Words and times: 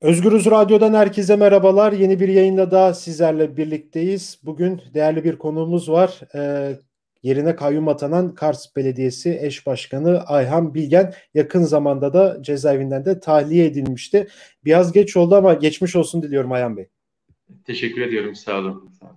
Özgürüz 0.00 0.46
Radyo'dan 0.46 0.94
herkese 0.94 1.36
merhabalar. 1.36 1.92
Yeni 1.92 2.20
bir 2.20 2.28
yayında 2.28 2.70
da 2.70 2.94
sizlerle 2.94 3.56
birlikteyiz. 3.56 4.38
Bugün 4.42 4.82
değerli 4.94 5.24
bir 5.24 5.38
konuğumuz 5.38 5.90
var. 5.90 6.20
Ee, 6.34 6.76
yerine 7.22 7.56
kayyum 7.56 7.88
atanan 7.88 8.34
Kars 8.34 8.76
Belediyesi 8.76 9.38
eş 9.42 9.66
başkanı 9.66 10.20
Ayhan 10.26 10.74
Bilgen 10.74 11.14
yakın 11.34 11.62
zamanda 11.62 12.12
da 12.12 12.42
cezaevinden 12.42 13.04
de 13.04 13.20
tahliye 13.20 13.66
edilmişti. 13.66 14.28
Biraz 14.64 14.92
geç 14.92 15.16
oldu 15.16 15.34
ama 15.34 15.54
geçmiş 15.54 15.96
olsun 15.96 16.22
diliyorum 16.22 16.52
Ayhan 16.52 16.76
Bey. 16.76 16.88
Teşekkür 17.64 18.00
ediyorum. 18.00 18.34
Sağ 18.34 18.58
olun. 18.58 18.90
Sağ 19.00 19.06
olun. 19.06 19.16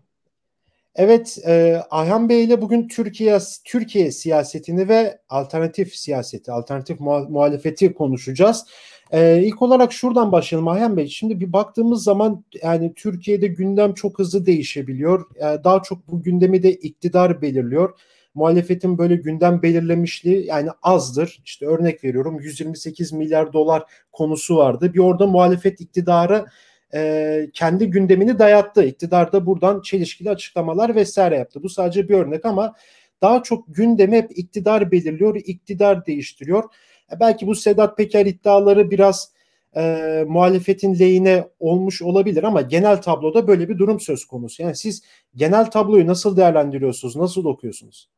Evet, 0.96 1.38
e, 1.48 1.82
Ayhan 1.89 2.30
Bey 2.30 2.43
ile 2.43 2.61
bugün 2.61 2.88
Türkiye 2.88 3.39
Türkiye 3.66 4.11
siyasetini 4.11 4.89
ve 4.89 5.20
alternatif 5.30 5.96
siyaseti, 5.96 6.52
alternatif 6.52 7.00
muhalefeti 7.00 7.93
konuşacağız. 7.93 8.66
Ee, 9.11 9.41
ilk 9.43 9.61
olarak 9.61 9.93
şuradan 9.93 10.31
başlayalım 10.31 10.67
Ayhan 10.67 10.97
Bey. 10.97 11.07
Şimdi 11.07 11.39
bir 11.39 11.54
baktığımız 11.54 12.04
zaman 12.04 12.43
yani 12.63 12.93
Türkiye'de 12.95 13.47
gündem 13.47 13.93
çok 13.93 14.19
hızlı 14.19 14.45
değişebiliyor. 14.45 15.25
Ee, 15.36 15.63
daha 15.63 15.81
çok 15.83 16.07
bu 16.07 16.23
gündemi 16.23 16.63
de 16.63 16.73
iktidar 16.73 17.41
belirliyor. 17.41 18.00
Muhalefetin 18.36 18.97
böyle 18.97 19.15
gündem 19.15 19.61
belirlemişliği 19.61 20.45
yani 20.45 20.69
azdır. 20.83 21.41
İşte 21.45 21.65
örnek 21.65 22.03
veriyorum 22.03 22.39
128 22.39 23.14
milyar 23.14 23.53
dolar 23.53 23.83
konusu 24.11 24.57
vardı. 24.57 24.93
Bir 24.93 25.00
orada 25.00 25.28
muhalefet 25.28 25.81
iktidarı 25.81 26.45
e, 26.93 27.50
kendi 27.53 27.89
gündemini 27.89 28.39
dayattı. 28.39 28.83
İktidar 28.83 29.31
da 29.31 29.45
buradan 29.45 29.81
çelişkili 29.81 30.29
açıklamalar 30.29 30.95
vesaire 30.95 31.37
yaptı. 31.37 31.64
Bu 31.64 31.69
sadece 31.69 32.09
bir 32.09 32.14
örnek 32.14 32.45
ama 32.45 32.75
daha 33.22 33.44
çok 33.44 33.66
gündemi 33.67 34.17
hep 34.17 34.38
iktidar 34.38 34.91
belirliyor, 34.91 35.36
iktidar 35.36 36.05
değiştiriyor. 36.05 36.64
E, 37.16 37.19
belki 37.19 37.47
bu 37.47 37.55
Sedat 37.55 37.97
Peker 37.97 38.25
iddiaları 38.25 38.91
biraz 38.91 39.31
e, 39.75 40.25
muhalefetin 40.27 41.00
lehine 41.00 41.47
olmuş 41.59 42.02
olabilir 42.02 42.44
ama 42.44 42.61
genel 42.61 43.02
tabloda 43.02 43.47
böyle 43.47 43.70
bir 43.70 43.78
durum 43.78 44.00
söz 44.00 44.25
konusu. 44.25 44.64
Yani 44.64 44.75
siz 44.75 45.03
genel 45.36 45.66
tabloyu 45.66 46.08
nasıl 46.08 46.38
değerlendiriyorsunuz, 46.38 47.16
nasıl 47.16 47.45
okuyorsunuz? 47.45 48.09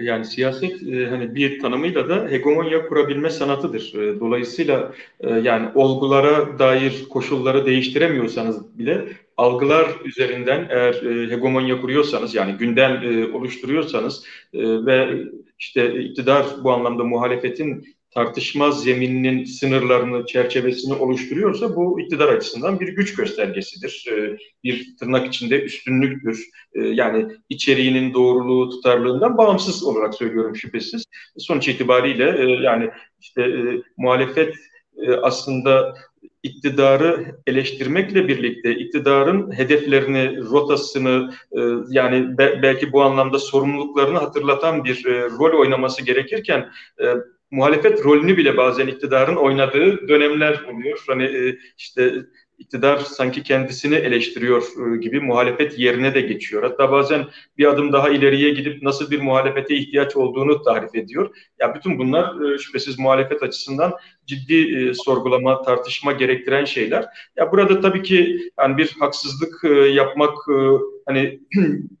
Yani 0.00 0.24
siyaset 0.24 0.82
e, 0.82 1.06
hani 1.06 1.34
bir 1.34 1.60
tanımıyla 1.60 2.08
da 2.08 2.28
hegemonya 2.28 2.88
kurabilme 2.88 3.30
sanatıdır. 3.30 3.94
E, 3.94 4.20
dolayısıyla 4.20 4.92
e, 5.20 5.30
yani 5.30 5.68
olgulara 5.74 6.58
dair 6.58 7.08
koşulları 7.10 7.66
değiştiremiyorsanız 7.66 8.78
bile 8.78 9.04
algılar 9.36 9.86
üzerinden 10.04 10.66
eğer 10.70 10.94
e, 10.94 11.30
hegemonya 11.30 11.80
kuruyorsanız 11.80 12.34
yani 12.34 12.52
gündem 12.52 13.02
e, 13.02 13.32
oluşturuyorsanız 13.36 14.24
e, 14.54 14.86
ve 14.86 15.08
işte 15.58 16.02
iktidar 16.02 16.46
bu 16.64 16.72
anlamda 16.72 17.04
muhalefetin 17.04 17.84
tartışma 18.10 18.70
zemininin 18.70 19.44
sınırlarını, 19.44 20.26
çerçevesini 20.26 20.94
oluşturuyorsa 20.94 21.76
bu 21.76 22.00
iktidar 22.00 22.28
açısından 22.28 22.80
bir 22.80 22.88
güç 22.88 23.14
göstergesidir. 23.14 24.04
Ee, 24.12 24.36
bir 24.64 24.96
tırnak 24.96 25.26
içinde 25.26 25.62
üstünlüktür. 25.62 26.44
Ee, 26.74 26.80
yani 26.80 27.26
içeriğinin 27.48 28.14
doğruluğu, 28.14 28.70
tutarlığından 28.70 29.38
bağımsız 29.38 29.84
olarak 29.84 30.14
söylüyorum 30.14 30.56
şüphesiz. 30.56 31.04
Sonuç 31.38 31.68
itibariyle 31.68 32.42
e, 32.44 32.62
yani 32.62 32.90
işte 33.20 33.42
e, 33.42 33.82
muhalefet 33.96 34.54
e, 34.96 35.12
aslında 35.12 35.94
iktidarı 36.42 37.26
eleştirmekle 37.46 38.28
birlikte 38.28 38.74
iktidarın 38.74 39.52
hedeflerini, 39.52 40.36
rotasını 40.36 41.34
yani 41.88 42.38
belki 42.38 42.92
bu 42.92 43.02
anlamda 43.02 43.38
sorumluluklarını 43.38 44.18
hatırlatan 44.18 44.84
bir 44.84 45.04
rol 45.38 45.60
oynaması 45.60 46.04
gerekirken 46.04 46.70
muhalefet 47.50 48.04
rolünü 48.04 48.36
bile 48.36 48.56
bazen 48.56 48.86
iktidarın 48.86 49.36
oynadığı 49.36 50.08
dönemler 50.08 50.62
oluyor. 50.62 51.04
Hani 51.06 51.24
e, 51.24 51.58
işte 51.78 52.14
iktidar 52.58 52.98
sanki 52.98 53.42
kendisini 53.42 53.94
eleştiriyor 53.94 54.62
e, 54.62 54.96
gibi 54.96 55.20
muhalefet 55.20 55.78
yerine 55.78 56.14
de 56.14 56.20
geçiyor. 56.20 56.62
Hatta 56.62 56.92
bazen 56.92 57.26
bir 57.58 57.66
adım 57.66 57.92
daha 57.92 58.10
ileriye 58.10 58.50
gidip 58.50 58.82
nasıl 58.82 59.10
bir 59.10 59.20
muhalefete 59.20 59.74
ihtiyaç 59.74 60.16
olduğunu 60.16 60.62
tarif 60.62 60.94
ediyor. 60.94 61.36
Ya 61.60 61.74
bütün 61.74 61.98
bunlar 61.98 62.54
e, 62.54 62.58
şüphesiz 62.58 62.98
muhalefet 62.98 63.42
açısından 63.42 63.92
ciddi 64.26 64.78
e, 64.78 64.94
sorgulama, 64.94 65.62
tartışma 65.62 66.12
gerektiren 66.12 66.64
şeyler. 66.64 67.04
Ya 67.36 67.52
burada 67.52 67.80
tabii 67.80 68.02
ki 68.02 68.50
yani 68.58 68.76
bir 68.76 68.96
haksızlık 69.00 69.64
yapmak 69.94 70.34
hani 71.06 71.40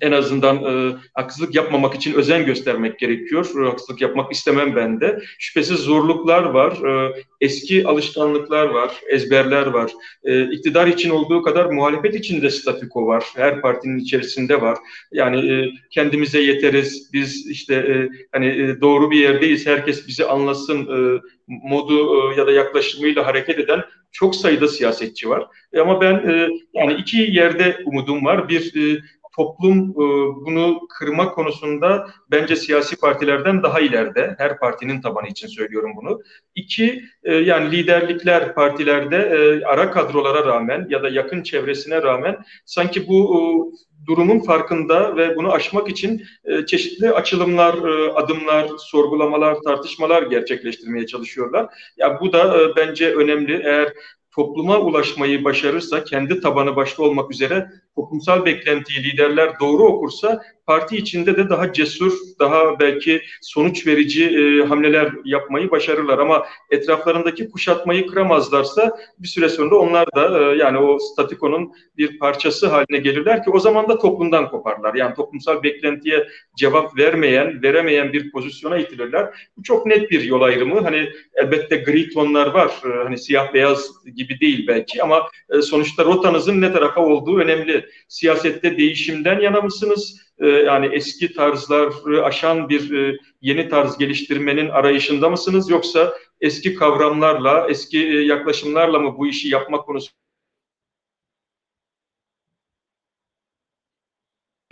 en 0.00 0.12
azından 0.12 0.56
e, 0.56 0.96
haksızlık 1.14 1.54
yapmamak 1.54 1.94
için 1.94 2.14
özen 2.14 2.46
göstermek 2.46 2.98
gerekiyor. 2.98 3.64
Haksızlık 3.64 4.00
yapmak 4.00 4.32
istemem 4.32 4.76
ben 4.76 5.00
de. 5.00 5.22
Şüphesiz 5.38 5.78
zorluklar 5.78 6.42
var, 6.42 6.72
e, 6.72 7.22
eski 7.40 7.86
alışkanlıklar 7.86 8.66
var, 8.66 8.90
ezberler 9.08 9.66
var. 9.66 9.90
E, 10.24 10.50
iktidar 10.50 10.86
için 10.86 11.10
olduğu 11.10 11.42
kadar 11.42 11.66
muhalefet 11.66 12.14
için 12.14 12.42
de 12.42 12.50
statüko 12.50 13.06
var. 13.06 13.24
Her 13.36 13.60
partinin 13.60 13.98
içerisinde 13.98 14.60
var. 14.60 14.78
Yani 15.12 15.52
e, 15.52 15.70
kendimize 15.90 16.40
yeteriz, 16.40 17.10
biz 17.12 17.50
işte 17.50 17.74
e, 17.74 18.08
hani 18.32 18.46
e, 18.46 18.80
doğru 18.80 19.10
bir 19.10 19.20
yerdeyiz, 19.20 19.66
herkes 19.66 20.08
bizi 20.08 20.24
anlasın 20.24 20.80
e, 20.80 21.20
modu 21.48 22.32
e, 22.32 22.36
ya 22.40 22.46
da 22.46 22.52
yaklaşımıyla 22.52 23.26
hareket 23.26 23.58
eden 23.58 23.82
çok 24.12 24.36
sayıda 24.36 24.68
siyasetçi 24.68 25.28
var. 25.28 25.46
E, 25.72 25.80
ama 25.80 26.00
ben 26.00 26.14
e, 26.14 26.48
yani 26.74 26.94
iki 26.94 27.16
yerde 27.16 27.76
umudum 27.84 28.24
var. 28.24 28.48
Bir 28.48 28.76
e, 28.76 29.00
toplum 29.36 29.90
e, 29.90 30.04
bunu 30.46 30.80
kırma 30.88 31.30
konusunda 31.30 32.08
bence 32.30 32.56
siyasi 32.56 32.96
partilerden 32.96 33.62
daha 33.62 33.80
ileride. 33.80 34.34
Her 34.38 34.58
partinin 34.58 35.00
tabanı 35.00 35.28
için 35.28 35.48
söylüyorum 35.48 35.92
bunu. 35.96 36.20
İki, 36.54 37.04
e, 37.24 37.34
yani 37.34 37.72
liderlikler 37.72 38.54
partilerde 38.54 39.16
e, 39.16 39.64
ara 39.64 39.90
kadrolara 39.90 40.46
rağmen 40.46 40.86
ya 40.90 41.02
da 41.02 41.08
yakın 41.08 41.42
çevresine 41.42 42.02
rağmen 42.02 42.36
sanki 42.64 43.08
bu 43.08 43.72
durumun 44.06 44.38
farkında 44.38 45.16
ve 45.16 45.36
bunu 45.36 45.52
aşmak 45.52 45.88
için 45.88 46.22
çeşitli 46.66 47.10
açılımlar, 47.10 47.74
adımlar, 48.14 48.68
sorgulamalar, 48.78 49.56
tartışmalar 49.60 50.22
gerçekleştirmeye 50.22 51.06
çalışıyorlar. 51.06 51.66
Ya 51.96 52.20
bu 52.20 52.32
da 52.32 52.76
bence 52.76 53.14
önemli. 53.14 53.62
Eğer 53.64 53.92
topluma 54.34 54.80
ulaşmayı 54.80 55.44
başarırsa, 55.44 56.04
kendi 56.04 56.40
tabanı 56.40 56.76
başta 56.76 57.02
olmak 57.02 57.30
üzere 57.30 57.70
toplumsal 57.96 58.44
beklentiyi 58.44 59.04
liderler 59.04 59.60
doğru 59.60 59.84
okursa 59.84 60.42
parti 60.66 60.96
içinde 60.96 61.36
de 61.36 61.48
daha 61.48 61.72
cesur, 61.72 62.12
daha 62.40 62.80
belki 62.80 63.22
sonuç 63.42 63.86
verici 63.86 64.24
e, 64.24 64.66
hamleler 64.66 65.12
yapmayı 65.24 65.70
başarırlar. 65.70 66.18
Ama 66.18 66.46
etraflarındaki 66.70 67.50
kuşatmayı 67.50 68.06
kıramazlarsa 68.06 68.96
bir 69.18 69.28
süre 69.28 69.48
sonra 69.48 69.76
onlar 69.76 70.08
da 70.16 70.52
e, 70.52 70.56
yani 70.56 70.78
o 70.78 70.98
statikonun 70.98 71.72
bir 71.96 72.18
parçası 72.18 72.66
haline 72.66 72.98
gelirler 72.98 73.44
ki 73.44 73.50
o 73.50 73.58
zaman 73.58 73.88
da 73.88 73.98
toplumdan 73.98 74.50
koparlar. 74.50 74.94
Yani 74.94 75.14
toplumsal 75.14 75.62
beklentiye 75.62 76.28
cevap 76.56 76.98
vermeyen, 76.98 77.62
veremeyen 77.62 78.12
bir 78.12 78.32
pozisyona 78.32 78.78
itilirler. 78.78 79.34
Bu 79.56 79.62
çok 79.62 79.86
net 79.86 80.10
bir 80.10 80.22
yol 80.22 80.42
ayrımı. 80.42 80.80
Hani 80.80 81.08
elbette 81.34 81.76
gri 81.76 82.10
tonlar 82.10 82.46
var. 82.46 82.70
E, 82.84 83.04
hani 83.04 83.18
siyah 83.18 83.54
beyaz 83.54 83.90
gibi 84.16 84.40
değil 84.40 84.66
belki 84.68 85.02
ama 85.02 85.28
e, 85.50 85.62
sonuçta 85.62 86.04
rotanızın 86.04 86.60
ne 86.60 86.72
tarafa 86.72 87.00
olduğu 87.00 87.38
önemli 87.38 87.86
siyasette 88.08 88.78
değişimden 88.78 89.40
yana 89.40 89.60
mısınız? 89.60 90.24
E, 90.38 90.46
yani 90.46 90.88
eski 90.92 91.32
tarzları 91.32 92.24
aşan 92.24 92.68
bir 92.68 92.92
e, 92.92 93.16
yeni 93.40 93.68
tarz 93.68 93.98
geliştirmenin 93.98 94.68
arayışında 94.68 95.30
mısınız? 95.30 95.70
Yoksa 95.70 96.14
eski 96.40 96.74
kavramlarla, 96.74 97.66
eski 97.70 97.98
e, 97.98 98.20
yaklaşımlarla 98.20 98.98
mı 98.98 99.18
bu 99.18 99.26
işi 99.26 99.48
yapmak 99.48 99.86
konusu 99.86 100.10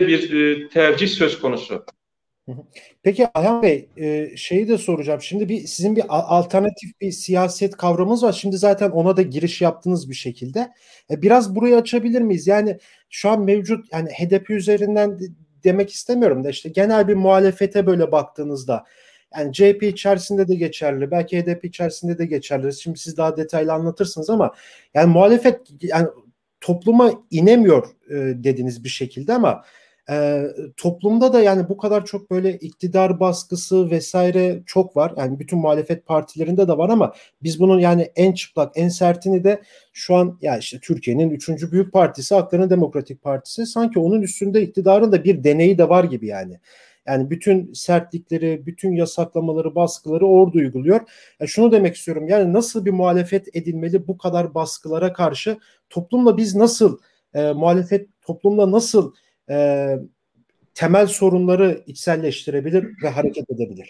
bir 0.07 0.69
tercih 0.69 1.07
söz 1.07 1.39
konusu. 1.39 1.85
Peki 3.03 3.27
Ayhan 3.33 3.63
Bey 3.63 3.89
şeyi 4.35 4.67
de 4.67 4.77
soracağım. 4.77 5.21
Şimdi 5.21 5.49
bir 5.49 5.59
sizin 5.59 5.95
bir 5.95 6.03
alternatif 6.09 7.01
bir 7.01 7.11
siyaset 7.11 7.77
kavramınız 7.77 8.23
var. 8.23 8.31
Şimdi 8.33 8.57
zaten 8.57 8.89
ona 8.89 9.17
da 9.17 9.21
giriş 9.21 9.61
yaptınız 9.61 10.09
bir 10.09 10.15
şekilde. 10.15 10.71
Biraz 11.09 11.55
burayı 11.55 11.75
açabilir 11.75 12.21
miyiz? 12.21 12.47
Yani 12.47 12.77
şu 13.09 13.29
an 13.29 13.41
mevcut 13.41 13.93
yani 13.93 14.09
HDP 14.09 14.49
üzerinden 14.49 15.19
demek 15.63 15.91
istemiyorum 15.91 16.43
da 16.43 16.49
işte 16.49 16.69
genel 16.69 17.07
bir 17.07 17.13
muhalefete 17.13 17.85
böyle 17.85 18.11
baktığınızda 18.11 18.83
yani 19.37 19.53
CHP 19.53 19.83
içerisinde 19.83 20.47
de 20.47 20.55
geçerli. 20.55 21.11
Belki 21.11 21.41
HDP 21.41 21.65
içerisinde 21.65 22.17
de 22.17 22.25
geçerli. 22.25 22.73
Şimdi 22.73 22.99
siz 22.99 23.17
daha 23.17 23.37
detaylı 23.37 23.73
anlatırsınız 23.73 24.29
ama 24.29 24.53
yani 24.93 25.13
muhalefet 25.13 25.61
yani 25.81 26.07
topluma 26.61 27.11
inemiyor 27.31 27.87
e, 28.09 28.13
dediniz 28.43 28.83
bir 28.83 28.89
şekilde 28.89 29.33
ama 29.33 29.63
e, 30.09 30.43
toplumda 30.77 31.33
da 31.33 31.41
yani 31.41 31.69
bu 31.69 31.77
kadar 31.77 32.05
çok 32.05 32.31
böyle 32.31 32.57
iktidar 32.57 33.19
baskısı 33.19 33.91
vesaire 33.91 34.63
çok 34.65 34.97
var. 34.97 35.13
Yani 35.17 35.39
bütün 35.39 35.59
muhalefet 35.59 36.05
partilerinde 36.05 36.67
de 36.67 36.77
var 36.77 36.89
ama 36.89 37.13
biz 37.43 37.59
bunun 37.59 37.79
yani 37.79 38.11
en 38.15 38.33
çıplak, 38.33 38.71
en 38.75 38.89
sertini 38.89 39.43
de 39.43 39.61
şu 39.93 40.15
an 40.15 40.37
ya 40.41 40.57
işte 40.57 40.79
Türkiye'nin 40.79 41.29
üçüncü 41.29 41.71
büyük 41.71 41.93
partisi 41.93 42.35
Hakların 42.35 42.69
Demokratik 42.69 43.23
Partisi 43.23 43.65
sanki 43.65 43.99
onun 43.99 44.21
üstünde 44.21 44.61
iktidarın 44.61 45.11
da 45.11 45.23
bir 45.23 45.43
deneyi 45.43 45.77
de 45.77 45.89
var 45.89 46.03
gibi 46.03 46.27
yani. 46.27 46.59
Yani 47.07 47.29
bütün 47.29 47.73
sertlikleri, 47.73 48.65
bütün 48.65 48.91
yasaklamaları, 48.91 49.75
baskıları 49.75 50.27
orada 50.27 50.57
uyguluyor. 50.57 51.01
Yani 51.39 51.49
şunu 51.49 51.71
demek 51.71 51.95
istiyorum. 51.95 52.27
Yani 52.27 52.53
nasıl 52.53 52.85
bir 52.85 52.91
muhalefet 52.91 53.55
edilmeli 53.55 54.07
bu 54.07 54.17
kadar 54.17 54.53
baskılara 54.53 55.13
karşı? 55.13 55.57
Toplumla 55.89 56.37
biz 56.37 56.55
nasıl 56.55 56.97
e, 57.33 57.51
muhalefet 57.51 58.07
toplumla 58.21 58.71
nasıl 58.71 59.13
e, 59.49 59.87
temel 60.73 61.07
sorunları 61.07 61.83
içselleştirebilir 61.87 62.87
ve 63.03 63.09
hareket 63.09 63.51
edebilir? 63.51 63.89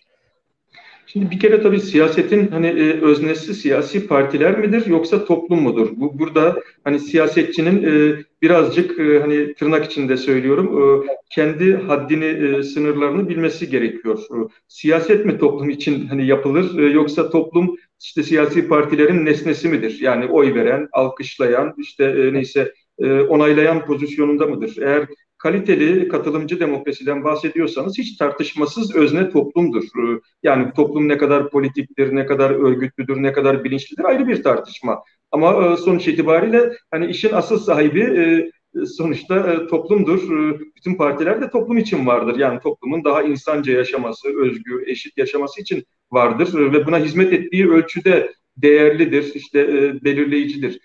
Şimdi 1.08 1.32
bir 1.32 1.40
kere 1.40 1.62
tabii 1.62 1.80
siyasetin 1.80 2.48
hani 2.48 2.68
e, 2.68 3.02
öznesi 3.02 3.54
siyasi 3.54 4.08
partiler 4.08 4.60
midir 4.60 4.86
yoksa 4.86 5.26
toplum 5.26 5.62
mudur? 5.62 5.90
Bu 5.96 6.20
burada 6.20 6.60
hani 6.84 7.00
siyasetçinin 7.00 7.84
e, 7.84 8.24
birazcık 8.42 9.00
e, 9.00 9.20
hani 9.20 9.54
tırnak 9.54 9.86
içinde 9.86 10.18
söylüyorum 10.18 11.02
e, 11.04 11.08
kendi 11.30 11.76
haddini 11.76 12.26
e, 12.26 12.64
sınırlarını 12.64 13.30
bilmesi 13.30 13.70
gerekiyor. 13.70 14.20
E, 14.20 14.38
siyaset 14.68 15.26
mi 15.26 15.38
toplum 15.38 15.70
için 15.70 16.08
hani 16.08 16.28
yapılır 16.28 16.80
e, 16.80 16.92
yoksa 16.92 17.30
toplum 17.30 17.76
işte 18.04 18.24
siyasi 18.24 18.68
partilerin 18.68 19.26
nesnesi 19.26 19.68
midir? 19.70 19.98
Yani 20.02 20.26
oy 20.26 20.56
veren, 20.56 20.88
alkışlayan, 20.92 21.74
işte 21.78 22.04
e, 22.04 22.34
neyse 22.34 22.74
e, 23.00 23.22
onaylayan 23.22 23.86
pozisyonunda 23.86 24.48
mıdır? 24.48 24.78
Eğer 24.82 25.08
kaliteli 25.44 26.07
katılımcı 26.07 26.60
demokrasiden 26.60 27.24
bahsediyorsanız 27.24 27.98
hiç 27.98 28.18
tartışmasız 28.18 28.95
özne 28.95 29.30
toplumdur. 29.30 29.84
Ee, 29.84 30.19
yani 30.44 30.74
toplum 30.74 31.07
ne 31.07 31.18
kadar 31.18 31.50
politiktir, 31.50 32.16
ne 32.16 32.25
kadar 32.25 32.51
örgütlüdür, 32.51 33.24
ne 33.24 33.34
kadar 33.34 33.63
bilinçlidir 33.63 34.04
ayrı 34.04 34.28
bir 34.28 34.44
tartışma. 34.44 35.04
Ama 35.31 35.66
e, 35.66 35.78
sonuç 35.78 36.07
itibariyle 36.07 36.74
hani 36.92 37.06
işin 37.06 37.34
asıl 37.34 37.60
sahibi 37.60 38.01
e, 38.01 38.51
sonuçta 38.86 39.54
e, 39.54 39.68
toplumdur. 39.68 40.30
Bütün 40.75 40.95
partiler 40.95 41.42
de 41.42 41.50
toplum 41.50 41.78
için 41.78 42.06
vardır. 42.06 42.39
Yani 42.39 42.60
toplumun 42.60 43.04
daha 43.04 43.24
insanca 43.24 43.74
yaşaması, 43.74 44.28
özgür, 44.42 44.88
eşit 44.88 45.18
yaşaması 45.18 45.62
için 45.62 45.84
vardır 46.12 46.74
ve 46.74 46.88
buna 46.88 47.00
hizmet 47.00 47.34
ettiği 47.34 47.69
ölçüde 47.69 48.34
değerlidir, 48.57 49.31
işte 49.36 49.68
belirleyicidir. 50.04 50.80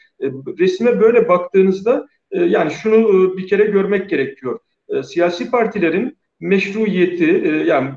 Resme 0.59 1.01
böyle 1.01 1.29
baktığınızda 1.29 2.09
e, 2.31 2.45
yani 2.45 2.71
şunu 2.71 2.97
e, 2.97 3.37
bir 3.37 3.47
kere 3.47 3.65
görmek 3.65 4.11
gerekiyor. 4.11 4.59
E, 4.89 5.03
siyasi 5.03 5.51
partilerin 5.51 6.19
meşruiyeti 6.41 7.65
yani 7.67 7.91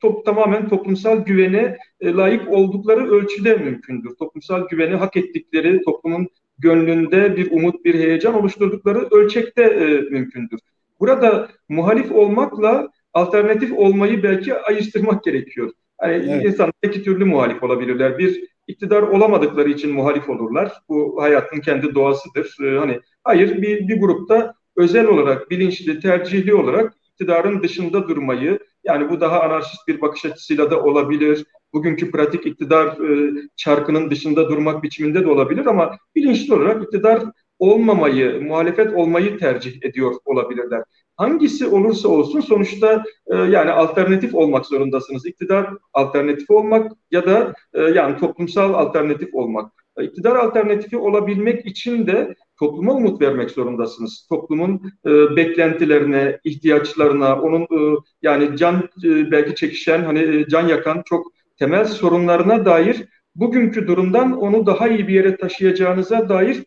top, 0.00 0.24
tamamen 0.24 0.68
toplumsal 0.68 1.24
güvene 1.24 1.76
layık 2.02 2.48
oldukları 2.48 3.10
ölçüde 3.10 3.56
mümkündür. 3.56 4.14
Toplumsal 4.18 4.68
güveni 4.68 4.94
hak 4.94 5.16
ettikleri, 5.16 5.82
toplumun 5.82 6.28
gönlünde 6.58 7.36
bir 7.36 7.50
umut, 7.50 7.84
bir 7.84 7.94
heyecan 7.94 8.34
oluşturdukları 8.34 9.08
ölçekte 9.10 9.68
mümkündür. 10.10 10.60
Burada 11.00 11.48
muhalif 11.68 12.12
olmakla 12.12 12.88
alternatif 13.14 13.72
olmayı 13.72 14.22
belki 14.22 14.54
ayıştırmak 14.54 15.24
gerekiyor. 15.24 15.70
Yani 16.02 16.26
evet. 16.30 16.44
insanlar 16.44 16.72
iki 16.82 17.02
türlü 17.02 17.24
muhalif 17.24 17.62
olabilirler. 17.62 18.18
Bir 18.18 18.44
iktidar 18.66 19.02
olamadıkları 19.02 19.68
için 19.68 19.92
muhalif 19.92 20.30
olurlar. 20.30 20.72
Bu 20.88 21.22
hayatın 21.22 21.60
kendi 21.60 21.94
doğasıdır. 21.94 22.56
Ee, 22.64 22.78
hani 22.78 23.00
hayır 23.24 23.62
bir, 23.62 23.88
bir 23.88 24.00
grupta 24.00 24.54
özel 24.76 25.06
olarak 25.06 25.50
bilinçli, 25.50 26.00
tercihli 26.00 26.54
olarak 26.54 26.94
iktidarın 27.12 27.62
dışında 27.62 28.08
durmayı 28.08 28.58
yani 28.84 29.10
bu 29.10 29.20
daha 29.20 29.40
anarşist 29.40 29.88
bir 29.88 30.00
bakış 30.00 30.24
açısıyla 30.24 30.70
da 30.70 30.82
olabilir. 30.82 31.44
Bugünkü 31.72 32.10
pratik 32.10 32.46
iktidar 32.46 32.86
e, 32.86 33.32
çarkının 33.56 34.10
dışında 34.10 34.48
durmak 34.48 34.82
biçiminde 34.82 35.24
de 35.24 35.28
olabilir 35.28 35.66
ama 35.66 35.98
bilinçli 36.16 36.54
olarak 36.54 36.84
iktidar 36.84 37.22
olmamayı, 37.58 38.42
muhalefet 38.42 38.94
olmayı 38.94 39.38
tercih 39.38 39.82
ediyor 39.82 40.14
olabilirler. 40.24 40.82
Hangisi 41.16 41.66
olursa 41.66 42.08
olsun 42.08 42.40
sonuçta 42.40 43.04
e, 43.26 43.36
yani 43.36 43.70
alternatif 43.70 44.34
olmak 44.34 44.66
zorundasınız. 44.66 45.26
İktidar 45.26 45.70
alternatif 45.92 46.50
olmak 46.50 46.92
ya 47.10 47.26
da 47.26 47.54
e, 47.74 47.82
yani 47.82 48.16
toplumsal 48.16 48.74
alternatif 48.74 49.34
olmak. 49.34 49.72
İktidar 50.00 50.36
alternatifi 50.36 50.96
olabilmek 50.96 51.66
için 51.66 52.06
de 52.06 52.34
topluma 52.62 52.92
umut 52.92 53.20
vermek 53.20 53.50
zorundasınız. 53.50 54.26
Toplumun 54.28 54.92
e, 55.06 55.36
beklentilerine, 55.36 56.40
ihtiyaçlarına, 56.44 57.40
onun 57.40 57.62
e, 57.62 57.98
yani 58.22 58.56
can 58.56 58.88
e, 59.04 59.30
belki 59.30 59.54
çekişen, 59.54 60.04
hani 60.04 60.18
e, 60.18 60.48
can 60.48 60.68
yakan 60.68 61.02
çok 61.04 61.26
temel 61.58 61.84
sorunlarına 61.84 62.64
dair 62.64 63.04
bugünkü 63.34 63.86
durumdan 63.86 64.32
onu 64.40 64.66
daha 64.66 64.88
iyi 64.88 65.08
bir 65.08 65.14
yere 65.14 65.36
taşıyacağınıza 65.36 66.28
dair 66.28 66.64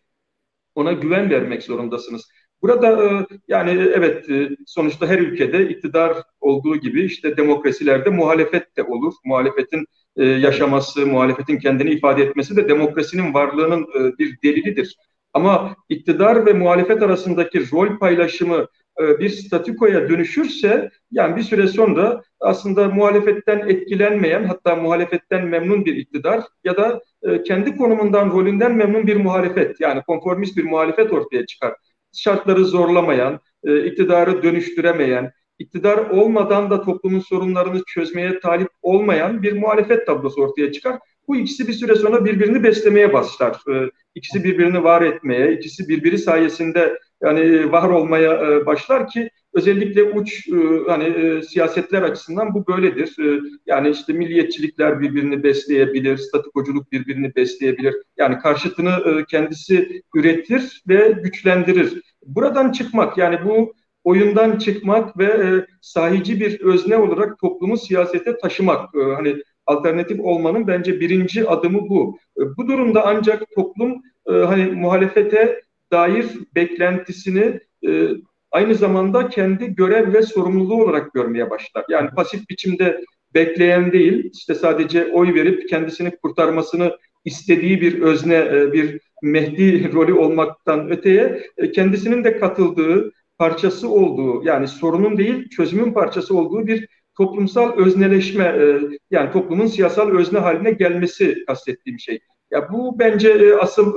ona 0.74 0.92
güven 0.92 1.30
vermek 1.30 1.62
zorundasınız. 1.62 2.28
Burada 2.62 3.04
e, 3.04 3.26
yani 3.48 3.70
evet 3.70 4.30
e, 4.30 4.48
sonuçta 4.66 5.06
her 5.06 5.18
ülkede 5.18 5.68
iktidar 5.68 6.16
olduğu 6.40 6.76
gibi 6.76 7.04
işte 7.04 7.36
demokrasilerde 7.36 8.10
muhalefet 8.10 8.76
de 8.76 8.82
olur. 8.82 9.12
Muhalefetin 9.24 9.86
e, 10.16 10.24
yaşaması, 10.24 11.06
muhalefetin 11.06 11.58
kendini 11.58 11.90
ifade 11.90 12.22
etmesi 12.22 12.56
de 12.56 12.68
demokrasinin 12.68 13.34
varlığının 13.34 13.86
bir 14.18 14.42
delilidir. 14.42 14.96
Ama 15.36 15.76
iktidar 15.88 16.46
ve 16.46 16.52
muhalefet 16.52 17.02
arasındaki 17.02 17.72
rol 17.72 17.98
paylaşımı 17.98 18.66
bir 18.98 19.28
statükoya 19.28 20.08
dönüşürse 20.08 20.90
yani 21.10 21.36
bir 21.36 21.42
süre 21.42 21.66
sonra 21.66 22.22
aslında 22.40 22.88
muhalefetten 22.88 23.58
etkilenmeyen 23.58 24.44
hatta 24.44 24.76
muhalefetten 24.76 25.46
memnun 25.46 25.84
bir 25.84 25.96
iktidar 25.96 26.44
ya 26.64 26.76
da 26.76 27.00
kendi 27.44 27.76
konumundan 27.76 28.30
rolünden 28.30 28.76
memnun 28.76 29.06
bir 29.06 29.16
muhalefet 29.16 29.80
yani 29.80 30.02
konformist 30.02 30.56
bir 30.56 30.64
muhalefet 30.64 31.12
ortaya 31.12 31.46
çıkar 31.46 31.74
şartları 32.16 32.64
zorlamayan, 32.64 33.40
e, 33.64 33.84
iktidarı 33.84 34.42
dönüştüremeyen, 34.42 35.32
iktidar 35.58 35.98
olmadan 36.10 36.70
da 36.70 36.82
toplumun 36.82 37.20
sorunlarını 37.20 37.82
çözmeye 37.86 38.40
talip 38.40 38.68
olmayan 38.82 39.42
bir 39.42 39.52
muhalefet 39.52 40.06
tablosu 40.06 40.42
ortaya 40.42 40.72
çıkar. 40.72 40.98
Bu 41.28 41.36
ikisi 41.36 41.68
bir 41.68 41.72
süre 41.72 41.94
sonra 41.94 42.24
birbirini 42.24 42.62
beslemeye 42.62 43.12
başlar. 43.12 43.56
E, 43.72 43.90
ikisi 44.14 44.44
birbirini 44.44 44.84
var 44.84 45.02
etmeye, 45.02 45.52
ikisi 45.52 45.88
birbiri 45.88 46.18
sayesinde 46.18 46.98
yani 47.22 47.72
var 47.72 47.88
olmaya 47.88 48.32
e, 48.32 48.66
başlar 48.66 49.08
ki 49.08 49.30
özellikle 49.54 50.02
uç 50.02 50.48
e, 50.48 50.54
hani 50.88 51.04
e, 51.04 51.42
siyasetler 51.42 52.02
açısından 52.02 52.54
bu 52.54 52.66
böyledir. 52.66 53.16
E, 53.20 53.40
yani 53.66 53.90
işte 53.90 54.12
milliyetçilikler 54.12 55.00
birbirini 55.00 55.42
besleyebilir, 55.42 56.16
statikoculuk 56.16 56.92
birbirini 56.92 57.34
besleyebilir. 57.34 57.94
Yani 58.16 58.38
karşıtını 58.38 58.90
e, 58.90 59.24
kendisi 59.24 60.02
üretir 60.14 60.82
ve 60.88 61.14
güçlendirir. 61.22 62.02
Buradan 62.26 62.72
çıkmak 62.72 63.18
yani 63.18 63.38
bu 63.44 63.74
oyundan 64.04 64.58
çıkmak 64.58 65.18
ve 65.18 65.24
e, 65.24 65.66
sahici 65.80 66.40
bir 66.40 66.60
özne 66.60 66.96
olarak 66.96 67.38
toplumu 67.38 67.76
siyasete 67.76 68.38
taşımak. 68.38 68.94
E, 68.94 68.98
hani 69.14 69.36
alternatif 69.66 70.20
olmanın 70.20 70.66
bence 70.66 71.00
birinci 71.00 71.48
adımı 71.48 71.88
bu. 71.88 72.18
E, 72.38 72.42
bu 72.56 72.68
durumda 72.68 73.06
ancak 73.06 73.42
toplum 73.54 74.02
e, 74.28 74.32
hani 74.32 74.66
muhalefete 74.66 75.62
dair 75.92 76.26
beklentisini 76.54 77.60
e, 77.86 78.08
aynı 78.50 78.74
zamanda 78.74 79.28
kendi 79.28 79.74
görev 79.74 80.12
ve 80.12 80.22
sorumluluğu 80.22 80.82
olarak 80.82 81.14
görmeye 81.14 81.50
başlar. 81.50 81.84
Yani 81.88 82.10
pasif 82.10 82.50
biçimde 82.50 83.04
bekleyen 83.34 83.92
değil, 83.92 84.30
işte 84.34 84.54
sadece 84.54 85.12
oy 85.12 85.34
verip 85.34 85.68
kendisini 85.68 86.16
kurtarmasını 86.16 86.96
istediği 87.24 87.80
bir 87.80 88.02
özne, 88.02 88.72
bir 88.72 89.00
Mehdi 89.22 89.92
rolü 89.94 90.12
olmaktan 90.12 90.90
öteye 90.90 91.42
kendisinin 91.74 92.24
de 92.24 92.38
katıldığı, 92.38 93.12
parçası 93.38 93.88
olduğu, 93.90 94.44
yani 94.44 94.68
sorunun 94.68 95.18
değil 95.18 95.48
çözümün 95.48 95.92
parçası 95.92 96.36
olduğu 96.36 96.66
bir 96.66 96.88
toplumsal 97.18 97.72
özneleşme, 97.72 98.44
e, 98.44 98.80
yani 99.10 99.32
toplumun 99.32 99.66
siyasal 99.66 100.10
özne 100.18 100.38
haline 100.38 100.70
gelmesi 100.70 101.44
kastettiğim 101.46 101.98
şey. 101.98 102.18
Ya 102.50 102.72
bu 102.72 102.98
bence 102.98 103.56
asıl 103.60 103.94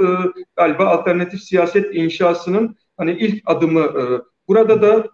galiba 0.55 0.85
alternatif 0.85 1.41
siyaset 1.41 1.95
inşasının 1.95 2.75
hani 2.97 3.11
ilk 3.11 3.41
adımı 3.45 3.83
Burada 4.49 4.81
da 4.81 5.07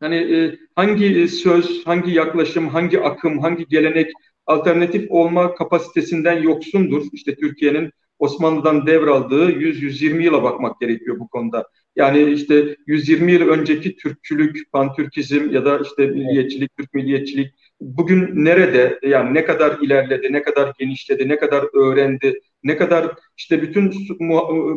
hani 0.00 0.16
e, 0.16 0.58
hangi 0.74 1.28
söz, 1.28 1.86
hangi 1.86 2.10
yaklaşım, 2.12 2.68
hangi 2.68 3.00
akım, 3.00 3.38
hangi 3.38 3.66
gelenek 3.66 4.12
alternatif 4.46 5.10
olma 5.10 5.54
kapasitesinden 5.54 6.42
yoksundur. 6.42 7.02
İşte 7.12 7.36
Türkiye'nin 7.36 7.90
Osmanlı'dan 8.18 8.86
devraldığı 8.86 9.50
100-120 9.50 10.22
yıla 10.22 10.42
bakmak 10.42 10.80
gerekiyor 10.80 11.18
bu 11.18 11.28
konuda. 11.28 11.68
Yani 11.98 12.32
işte 12.32 12.76
120 12.86 13.32
yıl 13.32 13.48
önceki 13.48 13.96
Türkçülük, 13.96 14.72
pantürkizm 14.72 15.50
ya 15.50 15.64
da 15.64 15.80
işte 15.84 16.06
milliyetçilik, 16.06 16.76
Türk 16.76 16.94
milliyetçilik 16.94 17.54
bugün 17.80 18.44
nerede 18.44 18.98
yani 19.02 19.34
ne 19.34 19.44
kadar 19.44 19.78
ilerledi, 19.80 20.32
ne 20.32 20.42
kadar 20.42 20.72
genişledi, 20.78 21.28
ne 21.28 21.38
kadar 21.38 21.64
öğrendi, 21.74 22.40
ne 22.64 22.76
kadar 22.76 23.14
işte 23.36 23.62
bütün 23.62 23.92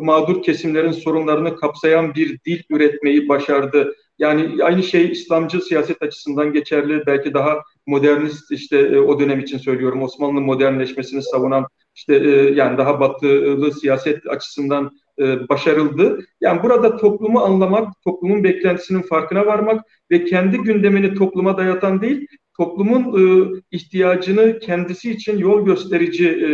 mağdur 0.04 0.42
kesimlerin 0.42 0.92
sorunlarını 0.92 1.56
kapsayan 1.56 2.14
bir 2.14 2.38
dil 2.46 2.62
üretmeyi 2.70 3.28
başardı. 3.28 3.94
Yani 4.18 4.64
aynı 4.64 4.82
şey 4.82 5.10
İslamcı 5.10 5.60
siyaset 5.60 6.02
açısından 6.02 6.52
geçerli. 6.52 7.02
Belki 7.06 7.34
daha 7.34 7.62
modernist 7.86 8.50
işte 8.50 8.78
e, 8.78 8.98
o 8.98 9.20
dönem 9.20 9.40
için 9.40 9.58
söylüyorum 9.58 10.02
Osmanlı 10.02 10.40
modernleşmesini 10.40 11.22
savunan 11.22 11.66
işte 11.94 12.14
e, 12.14 12.54
yani 12.54 12.78
daha 12.78 13.00
batılı 13.00 13.72
siyaset 13.72 14.26
açısından 14.26 14.90
e, 15.18 15.48
başarıldı. 15.48 16.18
Yani 16.40 16.62
burada 16.62 16.96
toplumu 16.96 17.40
anlamak, 17.40 17.92
toplumun 18.04 18.44
beklentisinin 18.44 19.02
farkına 19.02 19.46
varmak 19.46 19.84
ve 20.10 20.24
kendi 20.24 20.58
gündemini 20.58 21.14
topluma 21.14 21.58
dayatan 21.58 22.00
değil, 22.00 22.26
toplumun 22.56 23.02
e, 23.20 23.22
ihtiyacını 23.70 24.58
kendisi 24.58 25.10
için 25.10 25.38
yol 25.38 25.64
gösterici 25.64 26.28
e, 26.28 26.48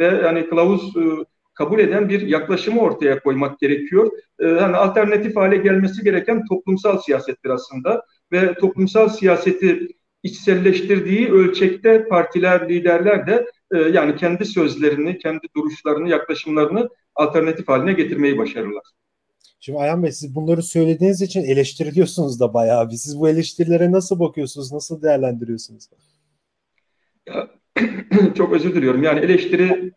ve 0.00 0.26
yani 0.26 0.48
kılavuz 0.48 0.96
e, 0.96 1.02
kabul 1.54 1.78
eden 1.78 2.08
bir 2.08 2.20
yaklaşımı 2.20 2.80
ortaya 2.80 3.20
koymak 3.20 3.58
gerekiyor. 3.58 4.10
E, 4.38 4.46
yani 4.46 4.76
alternatif 4.76 5.36
hale 5.36 5.56
gelmesi 5.56 6.04
gereken 6.04 6.44
toplumsal 6.48 6.98
siyasettir 6.98 7.50
aslında 7.50 8.02
ve 8.32 8.54
toplumsal 8.54 9.08
siyaseti 9.08 9.88
içselleştirdiği 10.22 11.32
ölçekte 11.32 12.08
partiler, 12.08 12.68
liderler 12.68 13.26
de 13.26 13.46
e, 13.74 13.78
yani 13.78 14.16
kendi 14.16 14.44
sözlerini, 14.44 15.18
kendi 15.18 15.46
duruşlarını, 15.56 16.08
yaklaşımlarını 16.08 16.88
alternatif 17.14 17.68
haline 17.68 17.92
getirmeyi 17.92 18.38
başarırlar. 18.38 18.82
Şimdi 19.60 19.78
Ayhan 19.78 20.02
Bey 20.02 20.12
siz 20.12 20.34
bunları 20.34 20.62
söylediğiniz 20.62 21.22
için 21.22 21.42
eleştiriliyorsunuz 21.44 22.40
da 22.40 22.54
bayağı 22.54 22.90
bir. 22.90 22.94
Siz 22.94 23.20
bu 23.20 23.28
eleştirilere 23.28 23.92
nasıl 23.92 24.20
bakıyorsunuz, 24.20 24.72
nasıl 24.72 25.02
değerlendiriyorsunuz? 25.02 25.88
Ya, 27.26 27.50
çok 28.36 28.52
özür 28.52 28.74
diliyorum. 28.74 29.02
Yani 29.02 29.20
eleştiri 29.20 29.92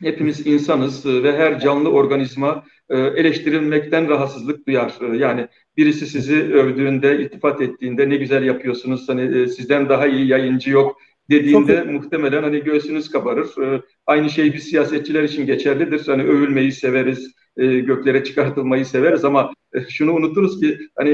hepimiz 0.00 0.46
insanız 0.46 1.06
ve 1.06 1.36
her 1.36 1.60
canlı 1.60 1.90
organizma 1.90 2.64
e, 2.88 2.98
eleştirilmekten 2.98 4.08
rahatsızlık 4.08 4.66
duyar. 4.66 4.92
E, 5.00 5.16
yani 5.16 5.48
birisi 5.76 6.06
sizi 6.06 6.36
övdüğünde, 6.36 7.18
iltifat 7.22 7.60
ettiğinde 7.60 8.08
ne 8.08 8.16
güzel 8.16 8.42
yapıyorsunuz, 8.42 9.08
hani 9.08 9.38
e, 9.38 9.46
sizden 9.46 9.88
daha 9.88 10.06
iyi 10.06 10.26
yayıncı 10.26 10.70
yok 10.70 11.00
dediğinde 11.30 11.76
Çok... 11.76 11.86
muhtemelen 11.86 12.42
hani 12.42 12.64
göğsünüz 12.64 13.10
kabarır. 13.10 13.48
Aynı 14.06 14.30
şey 14.30 14.52
bir 14.52 14.58
siyasetçiler 14.58 15.22
için 15.22 15.46
geçerlidir. 15.46 16.06
Hani 16.06 16.22
övülmeyi 16.22 16.72
severiz, 16.72 17.34
göklere 17.56 18.24
çıkartılmayı 18.24 18.86
severiz 18.86 19.24
ama 19.24 19.52
şunu 19.88 20.12
unuturuz 20.14 20.60
ki 20.60 20.78
hani 20.96 21.12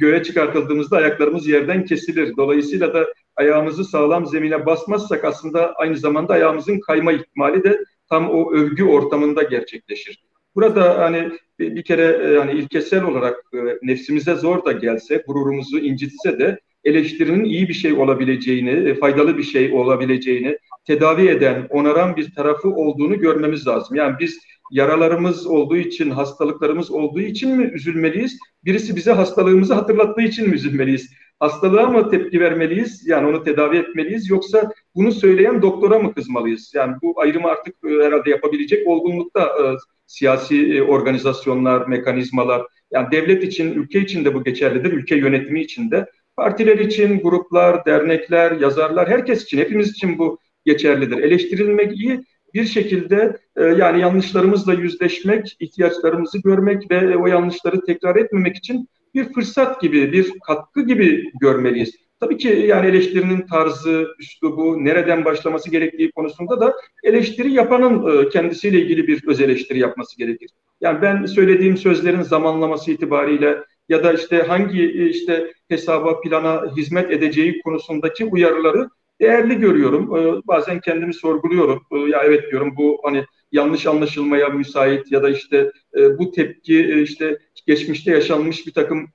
göğe 0.00 0.22
çıkartıldığımızda 0.22 0.96
ayaklarımız 0.96 1.48
yerden 1.48 1.84
kesilir. 1.84 2.36
Dolayısıyla 2.36 2.94
da 2.94 3.06
ayağımızı 3.36 3.84
sağlam 3.84 4.26
zemine 4.26 4.66
basmazsak 4.66 5.24
aslında 5.24 5.72
aynı 5.72 5.96
zamanda 5.96 6.32
ayağımızın 6.32 6.80
kayma 6.80 7.12
ihtimali 7.12 7.64
de 7.64 7.84
tam 8.08 8.30
o 8.30 8.52
övgü 8.52 8.84
ortamında 8.84 9.42
gerçekleşir. 9.42 10.22
Burada 10.54 10.98
hani 10.98 11.30
bir 11.58 11.84
kere 11.84 12.34
yani 12.34 12.52
ilkesel 12.52 13.04
olarak 13.04 13.36
nefsimize 13.82 14.34
zor 14.34 14.64
da 14.64 14.72
gelse, 14.72 15.24
gururumuzu 15.26 15.78
incitse 15.78 16.38
de 16.38 16.60
eleştirinin 16.84 17.44
iyi 17.44 17.68
bir 17.68 17.74
şey 17.74 17.92
olabileceğini, 17.92 18.94
faydalı 18.94 19.38
bir 19.38 19.42
şey 19.42 19.72
olabileceğini, 19.72 20.58
tedavi 20.86 21.28
eden, 21.28 21.66
onaran 21.70 22.16
bir 22.16 22.34
tarafı 22.34 22.68
olduğunu 22.68 23.18
görmemiz 23.18 23.66
lazım. 23.66 23.96
Yani 23.96 24.16
biz 24.20 24.38
yaralarımız 24.70 25.46
olduğu 25.46 25.76
için, 25.76 26.10
hastalıklarımız 26.10 26.90
olduğu 26.90 27.20
için 27.20 27.56
mi 27.56 27.64
üzülmeliyiz? 27.64 28.38
Birisi 28.64 28.96
bize 28.96 29.12
hastalığımızı 29.12 29.74
hatırlattığı 29.74 30.22
için 30.22 30.48
mi 30.48 30.54
üzülmeliyiz? 30.54 31.10
Hastalığa 31.40 31.86
mı 31.86 32.10
tepki 32.10 32.40
vermeliyiz? 32.40 33.08
Yani 33.08 33.28
onu 33.28 33.44
tedavi 33.44 33.76
etmeliyiz 33.76 34.30
yoksa 34.30 34.70
bunu 34.94 35.12
söyleyen 35.12 35.62
doktora 35.62 35.98
mı 35.98 36.14
kızmalıyız? 36.14 36.72
Yani 36.74 36.94
bu 37.02 37.20
ayrımı 37.20 37.48
artık 37.48 37.74
e, 37.84 38.04
herhalde 38.04 38.30
yapabilecek 38.30 38.88
olgunlukta 38.88 39.42
e, 39.42 39.62
siyasi 40.06 40.76
e, 40.76 40.82
organizasyonlar, 40.82 41.86
mekanizmalar, 41.86 42.62
yani 42.90 43.06
devlet 43.10 43.44
için, 43.44 43.74
ülke 43.74 44.00
için 44.00 44.24
de 44.24 44.34
bu 44.34 44.44
geçerlidir, 44.44 44.92
ülke 44.92 45.16
yönetimi 45.16 45.60
için 45.60 45.90
de. 45.90 46.06
Partiler 46.42 46.78
için, 46.78 47.20
gruplar, 47.20 47.86
dernekler, 47.86 48.52
yazarlar, 48.52 49.08
herkes 49.08 49.44
için, 49.44 49.58
hepimiz 49.58 49.90
için 49.90 50.18
bu 50.18 50.38
geçerlidir. 50.64 51.18
Eleştirilmek 51.18 51.96
iyi, 51.96 52.20
bir 52.54 52.64
şekilde 52.64 53.36
e, 53.56 53.64
yani 53.64 54.00
yanlışlarımızla 54.00 54.74
yüzleşmek, 54.74 55.56
ihtiyaçlarımızı 55.60 56.38
görmek 56.38 56.90
ve 56.90 57.16
o 57.16 57.26
yanlışları 57.26 57.80
tekrar 57.80 58.16
etmemek 58.16 58.56
için 58.56 58.88
bir 59.14 59.32
fırsat 59.32 59.80
gibi, 59.80 60.12
bir 60.12 60.32
katkı 60.46 60.86
gibi 60.86 61.30
görmeliyiz. 61.40 61.96
Tabii 62.20 62.36
ki 62.36 62.48
yani 62.48 62.86
eleştirinin 62.86 63.46
tarzı, 63.46 64.06
üslubu, 64.18 64.84
nereden 64.84 65.24
başlaması 65.24 65.70
gerektiği 65.70 66.10
konusunda 66.10 66.60
da 66.60 66.74
eleştiri 67.04 67.52
yapanın 67.52 68.26
e, 68.26 68.28
kendisiyle 68.28 68.80
ilgili 68.80 69.06
bir 69.06 69.28
öz 69.28 69.40
eleştiri 69.40 69.78
yapması 69.78 70.18
gerekir. 70.18 70.50
Yani 70.80 71.02
ben 71.02 71.26
söylediğim 71.26 71.76
sözlerin 71.76 72.22
zamanlaması 72.22 72.90
itibariyle 72.90 73.58
ya 73.88 74.04
da 74.04 74.12
işte 74.12 74.42
hangi 74.42 74.82
e, 74.82 75.08
işte 75.08 75.52
hesaba, 75.68 76.20
plana 76.20 76.76
hizmet 76.76 77.10
edeceği 77.10 77.60
konusundaki 77.60 78.24
uyarıları 78.24 78.88
değerli 79.20 79.58
görüyorum. 79.58 80.16
E, 80.16 80.40
bazen 80.46 80.80
kendimi 80.80 81.14
sorguluyorum. 81.14 81.82
Ya 82.10 82.22
evet 82.24 82.50
diyorum 82.50 82.74
bu 82.76 83.00
hani 83.04 83.24
yanlış 83.52 83.86
anlaşılmaya 83.86 84.48
müsait 84.48 85.12
ya 85.12 85.22
da 85.22 85.30
işte 85.30 85.72
bu 86.18 86.30
tepki 86.30 87.02
işte 87.02 87.38
geçmişte 87.66 88.10
yaşanmış 88.10 88.66
bir 88.66 88.72
takım 88.72 89.08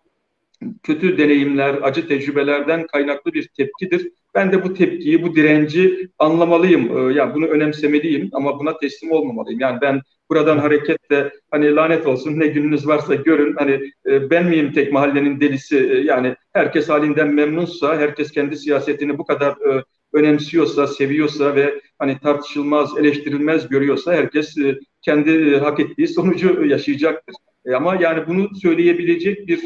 kötü 0.83 1.17
deneyimler, 1.17 1.79
acı 1.81 2.07
tecrübelerden 2.07 2.87
kaynaklı 2.87 3.33
bir 3.33 3.47
tepkidir. 3.47 4.11
Ben 4.35 4.51
de 4.51 4.63
bu 4.63 4.73
tepkiyi, 4.73 5.23
bu 5.23 5.35
direnci 5.35 6.09
anlamalıyım. 6.19 6.97
Ee, 6.97 7.13
yani 7.13 7.35
bunu 7.35 7.45
önemsemeliyim 7.45 8.29
ama 8.33 8.59
buna 8.59 8.77
teslim 8.77 9.11
olmamalıyım. 9.11 9.59
Yani 9.59 9.81
ben 9.81 10.01
buradan 10.29 10.57
hareketle 10.57 11.31
hani 11.51 11.75
lanet 11.75 12.07
olsun 12.07 12.39
ne 12.39 12.47
gününüz 12.47 12.87
varsa 12.87 13.15
görün. 13.15 13.55
Hani 13.55 13.91
e, 14.05 14.29
ben 14.29 14.45
miyim 14.45 14.73
tek 14.73 14.93
mahallenin 14.93 15.39
delisi? 15.39 15.77
E, 15.77 15.97
yani 15.97 16.35
herkes 16.53 16.89
halinden 16.89 17.33
memnunsa, 17.33 17.97
herkes 17.97 18.31
kendi 18.31 18.57
siyasetini 18.57 19.17
bu 19.17 19.25
kadar 19.25 19.51
e, 19.51 19.83
önemsiyorsa, 20.13 20.87
seviyorsa 20.87 21.55
ve 21.55 21.81
hani 21.99 22.19
tartışılmaz, 22.19 22.97
eleştirilmez 22.97 23.67
görüyorsa 23.67 24.13
herkes 24.13 24.55
kendi 25.01 25.57
hak 25.57 25.79
ettiği 25.79 26.07
sonucu 26.07 26.65
yaşayacaktır. 26.65 27.35
Ama 27.75 27.95
yani 27.95 28.27
bunu 28.27 28.55
söyleyebilecek 28.55 29.47
bir 29.47 29.59